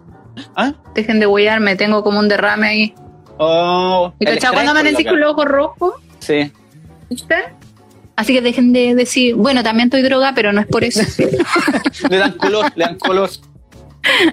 [0.55, 0.71] ¿Ah?
[0.93, 2.95] Dejen de huearme, tengo como un derrame ahí.
[3.37, 5.93] Oh, ¿Y el cachai cuando amanecí con ojos rojos?
[6.21, 6.51] que- Sí.
[7.09, 7.35] ¿Viste?
[8.15, 11.01] Así que dejen de decir, bueno, también estoy droga, pero no es por eso.
[12.09, 13.29] Le dan color, le dan color.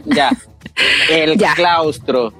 [0.05, 0.31] Ya.
[1.11, 1.55] El Ya.
[1.55, 2.33] claustro.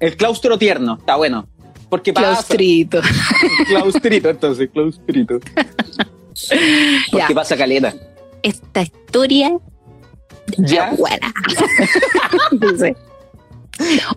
[0.00, 1.46] El claustro tierno, está bueno.
[1.90, 2.26] Porque pasa.
[2.28, 3.00] Claustrito.
[3.68, 5.40] Claustrito, entonces, claustrito.
[5.40, 7.28] Porque Ya.
[7.34, 7.94] pasa caleta.
[8.42, 9.52] Esta historia
[10.58, 10.92] Ya.
[10.96, 11.32] buena.
[12.52, 12.96] Dice.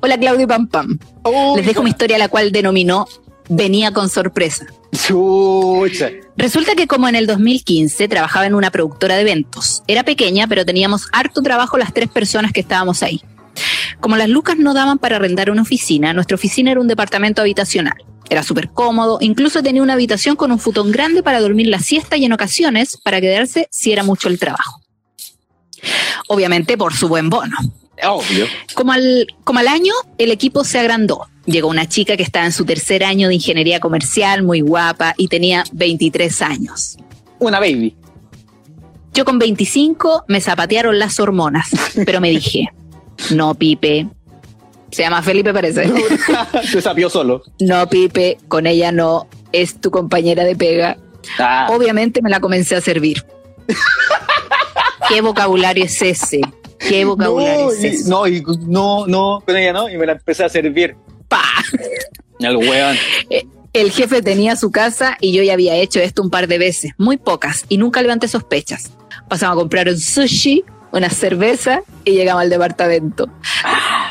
[0.01, 0.99] Hola Claudio Pam Pam.
[1.23, 3.08] Oh, Les dejo mi historia la cual denominó
[3.49, 4.65] Venía con sorpresa.
[5.06, 6.10] Chucha.
[6.38, 9.84] Resulta que como en el 2015 trabajaba en una productora de eventos.
[9.88, 13.22] Era pequeña, pero teníamos harto trabajo las tres personas que estábamos ahí.
[14.00, 17.96] Como las lucas no daban para arrendar una oficina, nuestra oficina era un departamento habitacional.
[18.30, 22.16] Era súper cómodo, incluso tenía una habitación con un futón grande para dormir la siesta
[22.16, 24.82] y en ocasiones para quedarse si era mucho el trabajo.
[26.28, 27.58] Obviamente por su buen bono.
[28.04, 28.48] Obvio.
[28.74, 31.28] Como al, como al año, el equipo se agrandó.
[31.45, 35.27] Llegó una chica que estaba en su tercer año de ingeniería comercial, muy guapa, y
[35.27, 36.97] tenía 23 años.
[37.39, 37.95] Una baby.
[39.13, 41.69] Yo con 25 me zapatearon las hormonas,
[42.06, 42.69] pero me dije,
[43.32, 44.08] no, Pipe.
[44.91, 45.89] Se llama Felipe, parece.
[46.63, 47.43] Se sapió solo.
[47.60, 49.27] No, Pipe, con ella no.
[49.51, 50.97] Es tu compañera de pega.
[51.39, 53.25] Ah, Obviamente me la comencé a servir.
[55.10, 56.41] ¿Qué vocabulario es ese?
[56.77, 58.10] ¿Qué vocabulario no, es y, ese?
[58.10, 60.95] no, y no, no, con ella no, y me la empecé a servir.
[61.32, 61.41] Pa.
[62.39, 62.98] El weón.
[63.74, 66.91] El jefe tenía su casa y yo ya había hecho esto un par de veces,
[66.98, 68.91] muy pocas, y nunca levanté sospechas.
[69.30, 73.30] Pasamos a comprar un sushi, una cerveza y llegamos al departamento.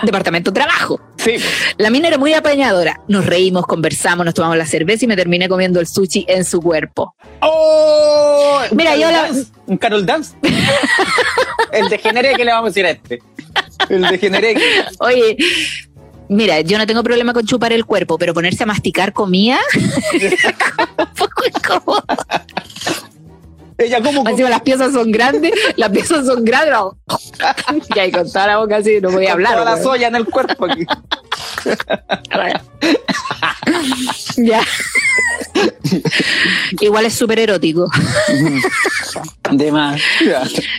[0.03, 0.99] Departamento trabajo.
[1.19, 1.35] Sí.
[1.77, 3.03] La mina era muy apañadora.
[3.07, 6.63] Nos reímos, conversamos, nos tomamos la cerveza y me terminé comiendo el sushi en su
[6.63, 7.15] cuerpo.
[7.43, 8.63] ¡Oh!
[8.73, 9.31] Mira, yo la-.
[9.67, 10.35] Un Carol Dance.
[11.73, 13.23] El degeneré que le vamos a decir a este.
[13.89, 14.57] El degeneré.
[15.01, 15.37] Oye,
[16.31, 19.59] mira, yo no tengo problema con chupar el cuerpo, pero ponerse a masticar comida.
[23.81, 26.73] Ella como Encima las piezas son grandes, las piezas son grandes.
[26.73, 26.97] no.
[27.95, 29.53] Y ahí con toda la boca así no podía con hablar.
[29.59, 30.87] toda la soya en el cuerpo aquí.
[34.37, 34.63] Ya.
[36.81, 37.89] Igual es súper erótico.
[39.51, 40.01] De más.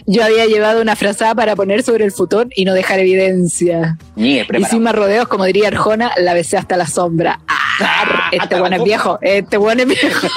[0.05, 3.97] Yo había llevado una frazada para poner sobre el futón y no dejar evidencia.
[4.15, 7.39] Y sin más rodeos, como diría Arjona, la besé hasta la sombra.
[7.47, 10.27] Ah, este hasta buen la es viejo, este buen es viejo.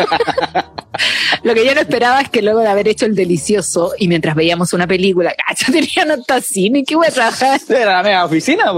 [1.43, 4.35] Lo que yo no esperaba es que luego de haber hecho el delicioso y mientras
[4.35, 7.61] veíamos una película, cacho, tenían hasta cine, qué voy a trabajar.
[7.69, 8.73] Era la mega oficina.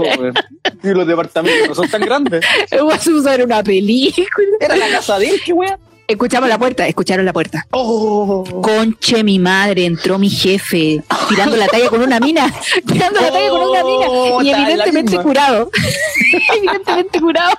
[0.83, 2.45] Y los departamentos no son tan grandes.
[2.71, 4.47] Voy a usar una película.
[4.59, 5.77] Era la casa de él, qué weón.
[6.07, 7.67] Escuchamos la puerta, escucharon la puerta.
[7.71, 8.61] Oh.
[8.61, 12.49] Conche mi madre, entró mi jefe, tirando la talla con una mina,
[12.87, 15.69] tirando la talla con una mina, Oh, y la evidentemente curado,
[16.57, 17.55] evidentemente curado.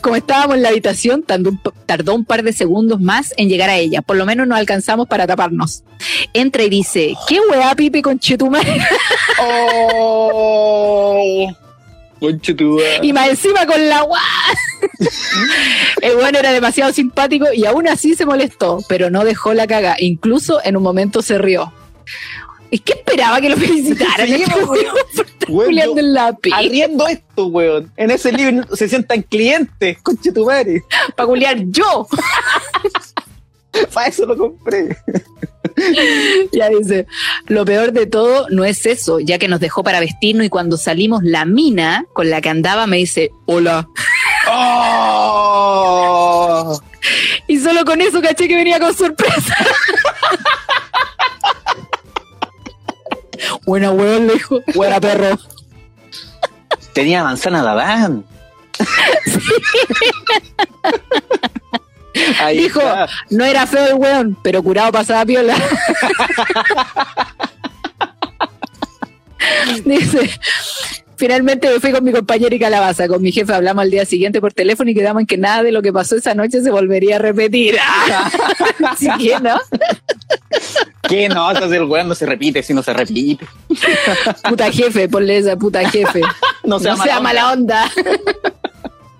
[0.00, 3.70] Como estábamos en la habitación, tardó un, tardó un par de segundos más en llegar
[3.70, 5.82] a ella, por lo menos nos alcanzamos para taparnos.
[6.32, 8.78] Entra y dice, ¿qué weá, Pipe, con chetumare?
[9.40, 11.48] Oh.
[13.02, 14.20] Y más encima con la guá.
[16.00, 19.96] El bueno era demasiado simpático y aún así se molestó, pero no dejó la caga.
[19.98, 21.72] Incluso en un momento se rió.
[22.74, 24.26] ¿Y qué esperaba que lo felicitaran?
[24.34, 24.42] Sí,
[25.52, 26.36] weón en la.
[26.52, 27.92] Arriendo esto, weón.
[27.96, 30.82] En ese libro se sientan clientes, conche tu madre.
[31.14, 32.08] Para culiar yo.
[33.92, 34.96] Para eso lo compré.
[36.52, 37.06] Ya dice,
[37.46, 40.76] lo peor de todo no es eso, ya que nos dejó para vestirnos y cuando
[40.76, 43.88] salimos la mina con la que andaba me dice, hola.
[44.48, 45.20] Oh.
[47.48, 49.56] Y solo con eso caché que venía con sorpresa.
[53.66, 54.60] Buena weón, le dijo.
[54.74, 55.38] Buena perro.
[56.92, 58.24] Tenía manzana de Adán.
[62.40, 63.08] Ahí Dijo, está.
[63.30, 65.56] no era feo el weón, pero curado pasaba piola.
[69.84, 70.30] Dice,
[71.16, 73.08] finalmente me fui con mi compañera y calabaza.
[73.08, 75.72] Con mi jefe hablamos al día siguiente por teléfono y quedamos en que nada de
[75.72, 77.76] lo que pasó esa noche se volvería a repetir.
[78.88, 79.58] Así que, ¿no?
[81.08, 81.50] ¿Qué no?
[81.50, 83.46] Entonces el weón no se repite, si no se repite.
[84.48, 86.20] Puta jefe, ponle esa puta jefe.
[86.64, 87.90] No sea, no sea mala onda.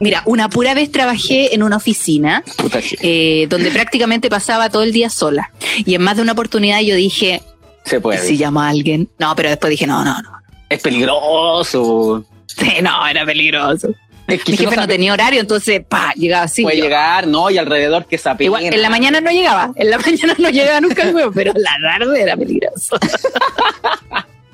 [0.00, 4.92] Mira, una pura vez trabajé en una oficina Puta eh, donde prácticamente pasaba todo el
[4.92, 5.50] día sola.
[5.84, 7.42] Y en más de una oportunidad yo dije,
[7.84, 8.26] Se puede.
[8.26, 9.10] si llamo a alguien.
[9.18, 10.30] No, pero después dije, no, no, no.
[10.70, 12.24] Es peligroso.
[12.46, 13.88] Sí, no, era peligroso.
[14.26, 16.62] Es que Mi no jefe no tenía horario, entonces, pa, llegaba así.
[16.62, 17.50] puede yo- llegar, ¿no?
[17.50, 18.46] Y alrededor que se apena.
[18.46, 21.52] Igual, en la mañana no llegaba, en la mañana no llegaba nunca el huevo, pero
[21.54, 22.96] en la tarde era peligroso.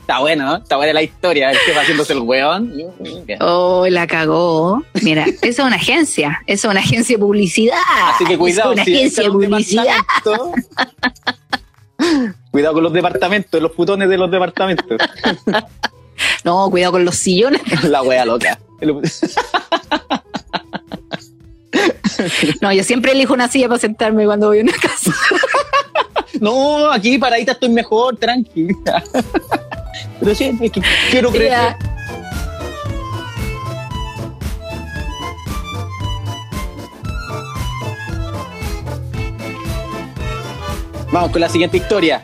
[0.00, 0.56] Está bueno, ¿no?
[0.56, 1.52] Está buena la historia.
[1.52, 2.72] El va haciéndose el weón.
[3.38, 4.82] Oh, la cagó.
[5.02, 7.78] Mira, eso es una agencia, eso es una agencia de publicidad.
[8.12, 8.72] Así que cuidado.
[8.72, 9.84] Es una si agencia de publicidad.
[12.50, 14.98] cuidado con los departamentos, los putones de los departamentos.
[16.44, 17.62] No, cuidado con los sillones.
[17.84, 18.58] La wea loca.
[22.60, 25.10] No, yo siempre elijo una silla para sentarme cuando voy a una casa.
[26.40, 29.02] No, aquí paradita estoy mejor, tranquila.
[30.20, 31.50] Pero sí, es que quiero crecer.
[31.50, 31.78] Ya.
[41.12, 42.22] Vamos con la siguiente historia.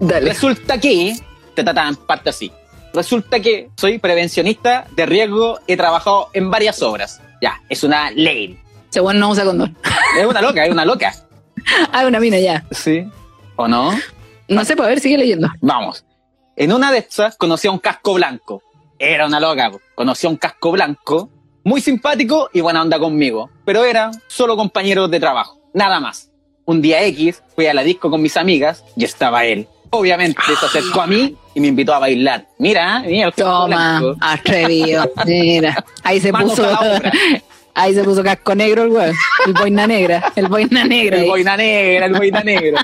[0.00, 0.30] Dale.
[0.30, 1.14] Resulta que,
[1.54, 2.50] te tratan parte así.
[2.94, 7.20] Resulta que soy prevencionista de riesgo, he trabajado en varias obras.
[7.40, 8.58] Ya, es una ley.
[8.90, 9.76] Según no usa condón.
[10.18, 11.14] Es una loca, es una loca.
[11.92, 12.64] Ah, una mina ya.
[12.72, 13.06] Sí.
[13.56, 13.92] ¿O no?
[14.48, 15.48] No sé, pues a ver, sigue leyendo.
[15.60, 16.04] Vamos.
[16.56, 18.62] En una de estas conocí a un casco blanco.
[18.98, 19.70] Era una loca.
[19.70, 19.80] po.
[19.94, 21.30] Conocí a un casco blanco,
[21.64, 23.48] muy simpático y buena onda conmigo.
[23.64, 25.60] Pero era solo compañeros de trabajo.
[25.72, 26.30] Nada más.
[26.64, 29.68] Un día X fui a la disco con mis amigas y estaba él.
[29.94, 32.46] Obviamente se acercó a mí y me invitó a bailar.
[32.58, 33.66] Mira, mira el Toma,
[34.00, 34.16] blanco.
[34.20, 35.10] atrevido.
[35.26, 36.66] Mira, ahí se Manos puso.
[37.74, 39.16] Ahí se puso casco negro el weón.
[39.46, 40.30] El boina negra.
[40.36, 41.16] El boina negra.
[41.16, 41.28] El ahí.
[41.30, 42.78] boina negra, el boina negro.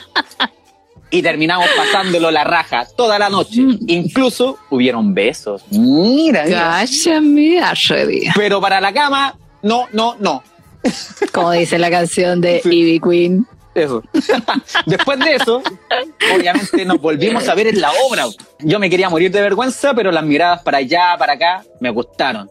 [1.11, 3.61] Y terminamos pasándolo la raja toda la noche.
[3.61, 3.79] Mm.
[3.87, 5.63] Incluso hubieron besos.
[5.71, 6.71] Mira, mira.
[6.87, 8.33] Cállame, atrevido.
[8.35, 10.43] Pero para la cama, no, no, no.
[11.33, 12.71] Como dice la canción de Sí.
[12.71, 13.47] Ivy Queen.
[13.83, 14.03] Eso.
[14.87, 15.63] Después de eso,
[16.35, 18.25] obviamente nos volvimos a ver en la obra.
[18.61, 22.51] Yo me quería morir de vergüenza, pero las miradas para allá, para acá, me gustaron.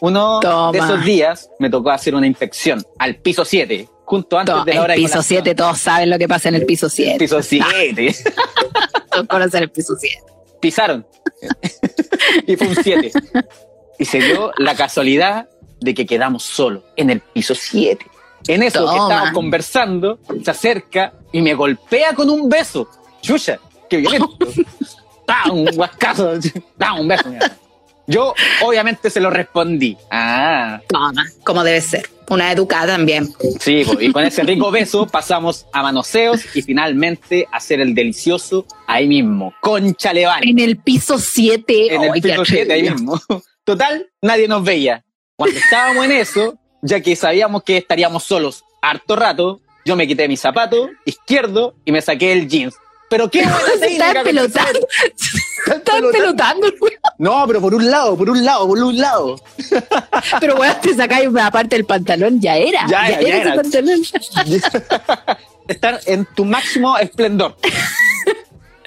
[0.00, 0.72] Uno Toma.
[0.72, 4.74] de esos días me tocó hacer una inspección al piso 7, justo antes To- de
[4.74, 5.42] la hora el piso colación.
[5.44, 7.18] 7, todos saben lo que pasa en el piso 7.
[7.18, 8.14] Piso 7.
[9.10, 10.22] Todos conocen el piso 7.
[10.60, 11.06] Pisaron.
[12.46, 13.12] y fue un 7.
[13.98, 15.48] Y se dio la casualidad
[15.80, 18.04] de que quedamos solos en el piso 7.
[18.48, 19.02] En eso que Toma.
[19.02, 22.88] estábamos conversando, se acerca y me golpea con un beso.
[23.20, 24.36] Chucha, qué violento.
[25.50, 26.34] Un guascazo.
[26.98, 27.28] Un beso.
[27.28, 27.56] mira.
[28.06, 28.32] Yo,
[28.62, 29.96] obviamente, se lo respondí.
[30.10, 32.08] Ah, Toma, como debe ser.
[32.28, 33.28] Una educada también.
[33.60, 37.94] sí, pues, y con ese rico beso pasamos a manoseos y finalmente a hacer el
[37.94, 39.52] delicioso ahí mismo.
[39.60, 40.50] Concha Levane.
[40.50, 41.94] En el piso 7.
[41.94, 43.20] en el piso 7 ahí mismo.
[43.64, 45.04] Total, nadie nos veía.
[45.36, 50.28] Cuando estábamos en eso, ya que sabíamos que estaríamos solos harto rato, yo me quité
[50.28, 52.74] mi zapato izquierdo y me saqué el jeans.
[53.08, 54.80] Pero qué buena Se está técnica, pelotando.
[55.66, 56.66] Están pelotando.
[57.18, 59.40] No, pero por un lado, por un lado, por un lado.
[60.40, 62.86] Pero bueno, te sacáis una parte del pantalón, ya era.
[62.88, 63.54] Ya era, ya ese era.
[63.54, 64.00] pantalón.
[65.68, 67.56] Estar en tu máximo esplendor.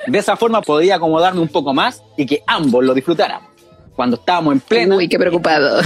[0.08, 3.50] De esa forma podría acomodarme un poco más y que ambos lo disfrutáramos.
[3.96, 5.82] Cuando estábamos en plena, Uy, qué preocupado.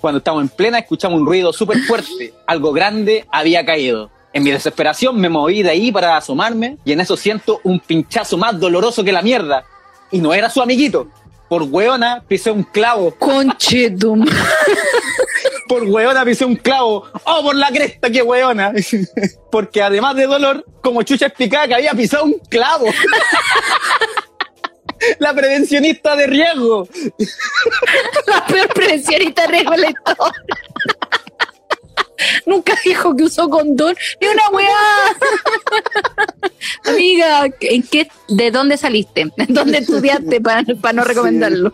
[0.00, 2.32] Cuando estábamos en plena, escuchamos un ruido súper fuerte.
[2.46, 4.10] Algo grande había caído.
[4.32, 8.36] En mi desesperación me moví de ahí para asomarme y en eso siento un pinchazo
[8.36, 9.64] más doloroso que la mierda.
[10.10, 11.08] Y no era su amiguito.
[11.48, 13.14] Por hueona pisé un clavo.
[13.18, 14.24] Conchetum.
[15.68, 17.04] Por hueona pisé un clavo.
[17.24, 18.72] ¡Oh, por la cresta, qué hueona!
[19.50, 22.86] Porque además de dolor, como chucha explicaba que había pisado un clavo.
[25.18, 26.88] La prevencionista de riesgo.
[28.26, 30.42] La peor prevencionista de riesgo de la historia.
[32.46, 33.94] Nunca dijo que usó condón.
[34.20, 34.68] Ni una weá.
[36.84, 39.30] Amiga, ¿en qué, ¿de dónde saliste?
[39.48, 41.72] ¿Dónde estudiaste para no recomendarlo?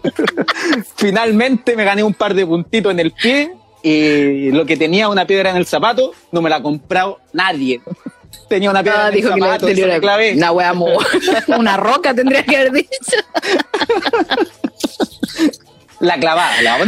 [0.97, 5.27] Finalmente me gané un par de puntitos en el pie y lo que tenía una
[5.27, 7.81] piedra en el zapato no me la ha comprado nadie.
[8.49, 10.99] Tenía una piedra Ah, en el dijo que le tenía una, una mo-
[11.59, 13.16] Una roca tendría que haber dicho.
[16.01, 16.85] La clavada, la, La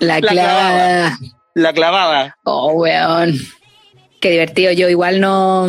[0.00, 1.18] La clavada.
[1.54, 2.36] la clavada.
[2.44, 3.34] Oh, weón.
[4.20, 4.72] Qué divertido.
[4.72, 5.66] Yo igual no.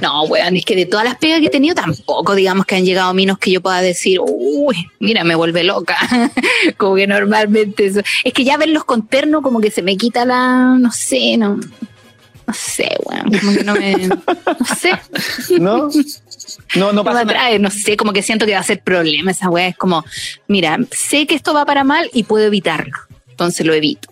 [0.00, 2.84] No, weón, es que de todas las pegas que he tenido, tampoco digamos que han
[2.86, 5.96] llegado minos que yo pueda decir, uy, mira, me vuelve loca.
[6.76, 8.00] como que normalmente eso.
[8.24, 10.74] Es que ya verlos con terno, como que se me quita la.
[10.78, 11.60] No sé, no.
[12.48, 13.30] No sé, weón.
[13.40, 14.08] Como que no me.
[14.08, 14.16] No
[14.74, 14.98] sé.
[15.60, 15.90] ¿No?
[16.76, 17.58] No, no pasa nada.
[17.58, 19.68] no sé, como que siento que va a ser problema esa weá.
[19.68, 20.02] Es como,
[20.46, 22.96] mira, sé que esto va para mal y puedo evitarlo.
[23.28, 24.08] Entonces lo evito.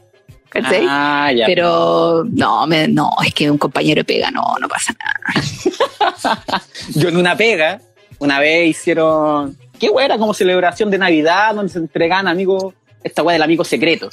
[0.50, 0.86] ¿Cachai?
[0.86, 1.46] Ah, ya.
[1.46, 6.62] Pero no, me, no, es que un compañero pega, no, no pasa nada.
[6.94, 7.80] Yo en una pega,
[8.18, 9.56] una vez hicieron.
[9.80, 10.18] ¿Qué weá era?
[10.18, 12.74] Como celebración de Navidad, donde se entregaban amigos.
[13.02, 14.10] Esta weá del amigo secreto.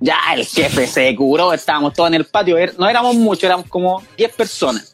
[0.00, 2.56] Ya el jefe se curó, estábamos todos en el patio.
[2.58, 4.92] er- No éramos muchos, éramos como 10 personas.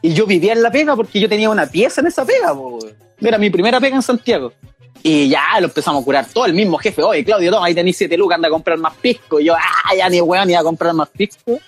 [0.00, 2.52] Y yo vivía en la pega porque yo tenía una pieza en esa pega.
[2.54, 2.78] po.
[3.20, 4.52] Era mi primera pega en Santiago.
[5.04, 7.02] Y ya lo empezamos a curar todo, el mismo jefe.
[7.02, 9.38] Oye, Claudio, toma, ahí tenés 7 lucas, anda a comprar más pisco.
[9.40, 11.58] Y yo, ah, ya ni weón, ni a comprar más pisco.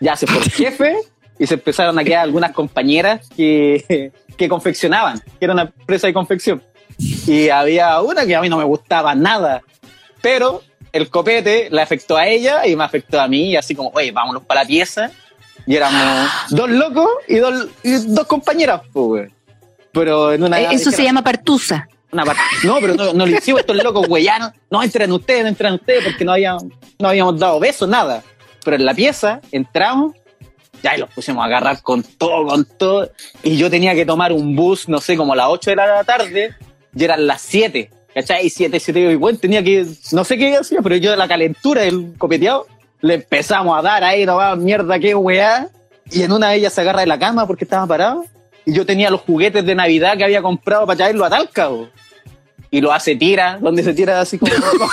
[0.00, 0.96] Ya se fue el jefe
[1.38, 6.14] y se empezaron a quedar algunas compañeras que, que confeccionaban, que era una empresa de
[6.14, 6.62] confección.
[6.98, 9.62] Y había una que a mí no me gustaba nada,
[10.20, 10.62] pero
[10.94, 14.12] el copete le afectó a ella y me afectó a mí, y así como, oye,
[14.12, 15.10] vámonos para la pieza.
[15.66, 19.26] Y éramos dos locos y dos, y dos compañeras, pues, güey.
[19.90, 20.60] Pero en una.
[20.60, 21.88] Eh, Eso se llama partusa.
[22.12, 22.24] una
[22.62, 24.22] No, pero no, no lo hicimos estos locos, güey.
[24.22, 26.56] Ya no, no entran ustedes, no entran ustedes, porque no, había,
[27.00, 28.22] no habíamos dado besos, nada.
[28.64, 30.14] Pero en la pieza entramos,
[30.80, 33.10] ya y los pusimos a agarrar con todo, con todo.
[33.42, 36.04] Y yo tenía que tomar un bus, no sé, como a las 8 de la
[36.04, 36.54] tarde,
[36.94, 37.90] y eran las 7.
[38.14, 38.48] ¿Cachai?
[38.48, 41.82] 7, 7 y bueno, tenía que, no sé qué hacía, pero yo de la calentura
[41.82, 42.66] del copeteado,
[43.00, 45.68] le empezamos a dar ahí, no va, mierda, qué weá.
[46.10, 48.24] Y en una de ellas se agarra de la cama porque estaba parado.
[48.64, 51.68] Y yo tenía los juguetes de Navidad que había comprado para traerlo a Talca.
[52.70, 54.52] Y lo hace tira, donde se tira así como.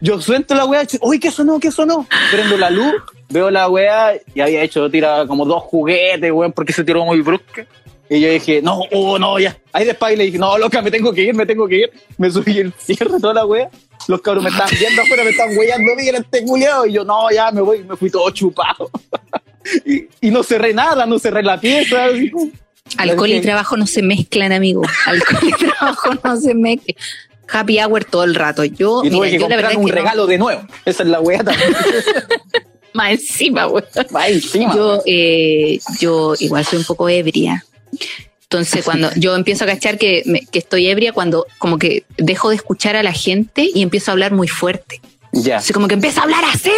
[0.00, 1.60] yo suelto la weá, uy, ¿qué sonó?
[1.60, 2.06] ¿Qué sonó?
[2.30, 2.94] Prendo la luz,
[3.28, 7.20] veo la weá y había hecho tira como dos juguetes, weón, porque se tiró muy
[7.20, 7.66] brusca.
[8.12, 9.56] Y yo dije, no, oh, no, ya.
[9.72, 11.90] Ahí después le dije, no, loca, me tengo que ir, me tengo que ir.
[12.18, 13.70] Me subí el cierre, toda la weá.
[14.08, 16.86] Los cabros me estaban viendo afuera, me estaban weyando, mira este culiao.
[16.86, 18.90] Y yo, no, ya me voy, me fui todo chupado.
[19.86, 22.06] y, y no cerré nada, no cerré la pieza.
[22.06, 22.32] así
[22.96, 24.82] Alcohol y trabajo no se mezclan, amigo.
[25.06, 26.96] Alcohol y trabajo no se mezclan.
[27.48, 28.64] Happy hour todo el rato.
[28.64, 29.96] Yo, Y tuve mira, que yo la verdad comprar es un que no.
[29.96, 30.62] regalo de nuevo.
[30.84, 31.72] Esa es la weá también.
[32.92, 33.84] más encima, güey.
[34.14, 34.74] Va encima.
[34.74, 37.64] Yo, eh, yo igual soy un poco ebria.
[38.42, 42.50] Entonces, cuando yo empiezo a cachar que, me- que estoy ebria, cuando como que dejo
[42.50, 45.00] de escuchar a la gente y empiezo a hablar muy fuerte.
[45.32, 45.58] Ya.
[45.58, 46.72] Así como que empiezo a hablar así.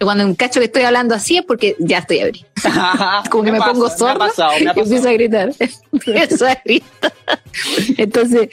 [0.00, 2.44] Cuando un cacho que estoy hablando así es porque ya estoy ebria.
[3.30, 4.28] Como que me, pongo Me sorda
[4.58, 5.52] me y empiezo a gritar.
[5.92, 7.12] empiezo a gritar.
[7.96, 8.48] Entonces,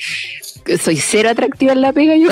[0.80, 2.16] soy cero atractiva en la pega.
[2.16, 2.30] Yo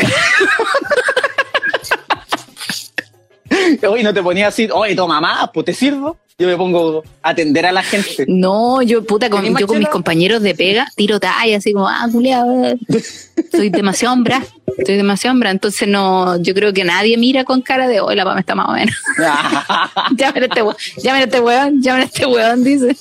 [3.88, 6.17] Hoy no te ponía así, oye, toma más, pues te sirvo.
[6.39, 8.23] Yo me pongo a atender a la gente.
[8.30, 11.89] No, yo puta, con, ¿Tenés yo con mis compañeros de pega tiro talla, así como,
[11.89, 12.77] ah, culiao, eh.
[13.51, 14.41] soy demasiado hombra,
[14.86, 18.23] soy demasiado hombra, entonces no, yo creo que nadie mira con cara de, hoy la
[18.23, 18.95] pama está más o menos.
[20.15, 22.95] llámale a este weón, llámale a este weón, llámale a este weón, dice.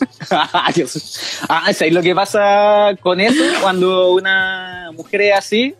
[0.74, 1.40] Dios.
[1.48, 3.44] Ah, ¿sabes lo que pasa con eso?
[3.62, 5.74] Cuando una mujer es así,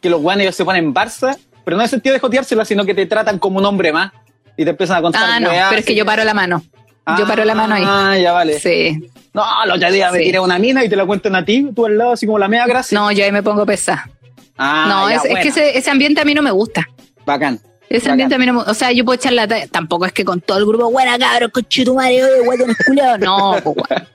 [0.00, 2.94] que los guanes se ponen Barça, pero no en el sentido de joteársela, sino que
[2.94, 4.10] te tratan como un hombre más
[4.56, 6.62] y te empiezan a contar Ah, no, weas, pero es que yo paro la mano.
[7.18, 7.84] Yo paro la mano ahí.
[7.86, 8.58] Ah, ya vale.
[8.58, 8.98] Sí.
[9.32, 10.24] No, el otro día me Sí.
[10.24, 12.48] tiré una mina y te la cuentan a ti, tú al lado, así como la
[12.48, 12.98] media gracia.
[12.98, 14.08] No, yo ahí me pongo pesada.
[14.58, 16.88] Ah, no, ya, es, es que ese, ese ambiente a mí no me gusta.
[17.26, 17.60] Bacán.
[17.88, 19.66] Ese ambiente no me O sea, yo puedo echar la talla.
[19.68, 23.20] Tampoco es que con todo el grupo, buena cabros, conchetumare, oye, guayones culiados.
[23.20, 24.08] No, pues, weón.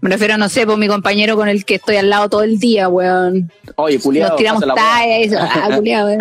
[0.00, 2.58] Me refiero, no sé, por mi compañero con el que estoy al lado todo el
[2.58, 3.52] día, weón.
[3.76, 4.30] Oye, culiado.
[4.30, 6.20] Nos tiramos talla y eso, ah, culiado, weón.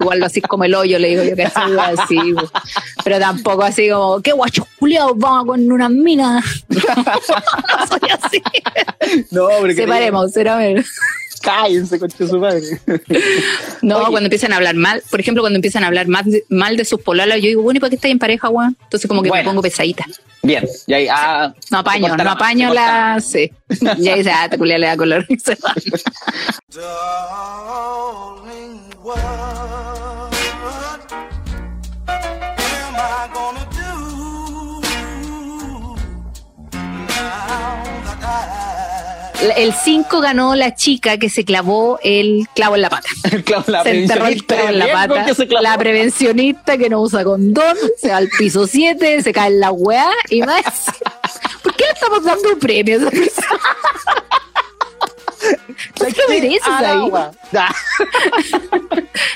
[0.00, 1.60] Igual lo así como el hoyo, le digo yo que así,
[2.00, 2.32] así.
[2.32, 2.48] weón.
[3.04, 6.44] Pero tampoco así como, qué guachos culiados, vamos con unas minas.
[6.68, 8.42] Soy así.
[9.30, 10.86] No, pero que Separemos, separemos.
[11.40, 12.62] Cállense, conche su madre.
[13.82, 14.10] No, Oye.
[14.10, 16.84] cuando empiezan a hablar mal, por ejemplo, cuando empiezan a hablar mal de, mal de
[16.84, 18.76] sus pololas, yo digo, bueno, ¿y para qué estáis en pareja, weón?
[18.82, 19.44] Entonces como que Bueno.
[19.44, 20.04] me pongo pesadita.
[20.42, 23.20] Bien, y ahí, ah, No apaño, no la- apaño la...
[23.20, 23.50] Sí.
[23.98, 25.24] Y ahí dice, ah, te culia le da color.
[25.28, 25.74] Y se va.
[39.56, 43.08] El 5 ganó la chica que se clavó el clavo en la pata.
[43.30, 45.26] El clavo- la se enterró el clavo en la pata.
[45.60, 49.70] La prevencionista que no usa condón, se va al piso 7, se cae en la
[49.70, 50.62] weá y más.
[51.62, 53.60] ¿Por qué le estamos dando premios a esa persona?
[56.00, 57.30] No se merece Al esa agua.
[57.54, 57.74] Ah.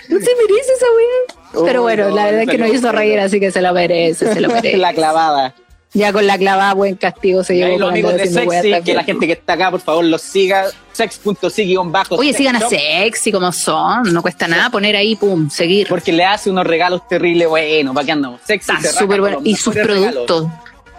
[0.09, 1.64] No se merece esa weá.
[1.64, 4.32] Pero bueno, no, la verdad es que nos hizo reír, así que se lo merece,
[4.34, 4.76] se lo merece.
[4.78, 5.55] La clavada.
[5.95, 7.78] Ya con la clavada, buen castigo se llevó.
[7.78, 10.66] los amigos de Sexy, que la gente que está acá, por favor, los siga.
[10.93, 12.16] Sex.sigi-bajo.
[12.16, 15.88] Oye, sigan a sexy como son, no cuesta nada poner ahí, pum, seguir.
[15.88, 17.95] Porque le hace unos regalos terribles buenos.
[17.95, 18.40] ¿Para qué andamos?
[18.47, 19.40] Sexy Está súper bueno.
[19.45, 20.24] Y sus regalos.
[20.26, 20.47] productos,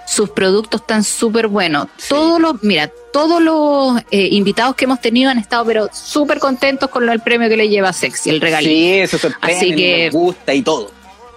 [0.07, 1.87] sus productos están súper buenos.
[2.07, 6.89] Todos los, mira, todos los eh, invitados que hemos tenido han estado, pero súper contentos
[6.89, 8.69] con el premio que le lleva Sexy, el regalito.
[8.71, 10.91] Sí, eso sorprende, Así que- nos gusta y todo.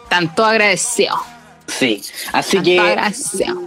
[0.04, 1.18] Están todos agradecidos.
[1.68, 2.02] Sí.
[2.32, 2.80] Así Están que.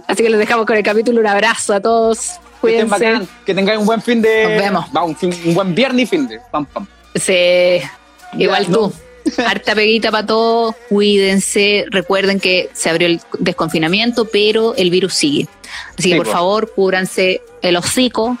[0.06, 1.20] Así que les dejamos con el capítulo.
[1.20, 2.18] Un abrazo a todos.
[2.20, 2.86] que Cuídense.
[2.90, 4.42] bacán, que tengáis un buen fin de.
[4.44, 4.84] Nos vemos.
[4.96, 6.40] Va, un, fin- un buen viernes y fin de.
[6.50, 6.86] Pam, pam.
[7.14, 7.80] Sí,
[8.38, 8.92] igual Ya, tú.
[9.46, 15.46] Harta peguita para todos, cuídense, recuerden que se abrió el desconfinamiento, pero el virus sigue.
[15.98, 16.32] Así que Sí, por po.
[16.32, 18.38] favor, cúbranse el hocico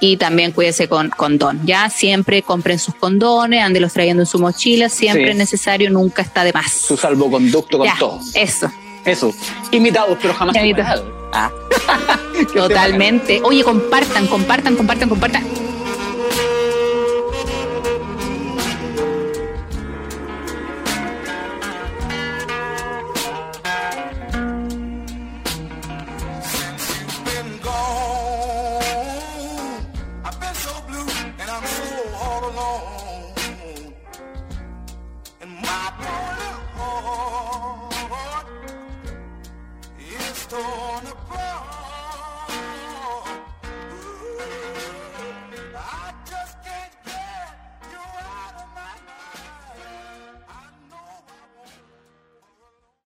[0.00, 1.60] y también cuídense con condón.
[1.64, 5.30] Ya siempre compren sus condones, los trayendo en su mochila, siempre Sí.
[5.30, 6.70] es necesario, nunca está de más.
[6.72, 8.20] Su salvoconducto con Ya, todo.
[8.34, 8.70] eso,
[9.04, 9.32] Eso.
[9.70, 11.04] Imitados, pero jamás Imitados.
[11.32, 11.50] Ah.
[12.54, 13.40] totalmente.
[13.44, 15.44] Oye, compartan, compartan, compartan, compartan.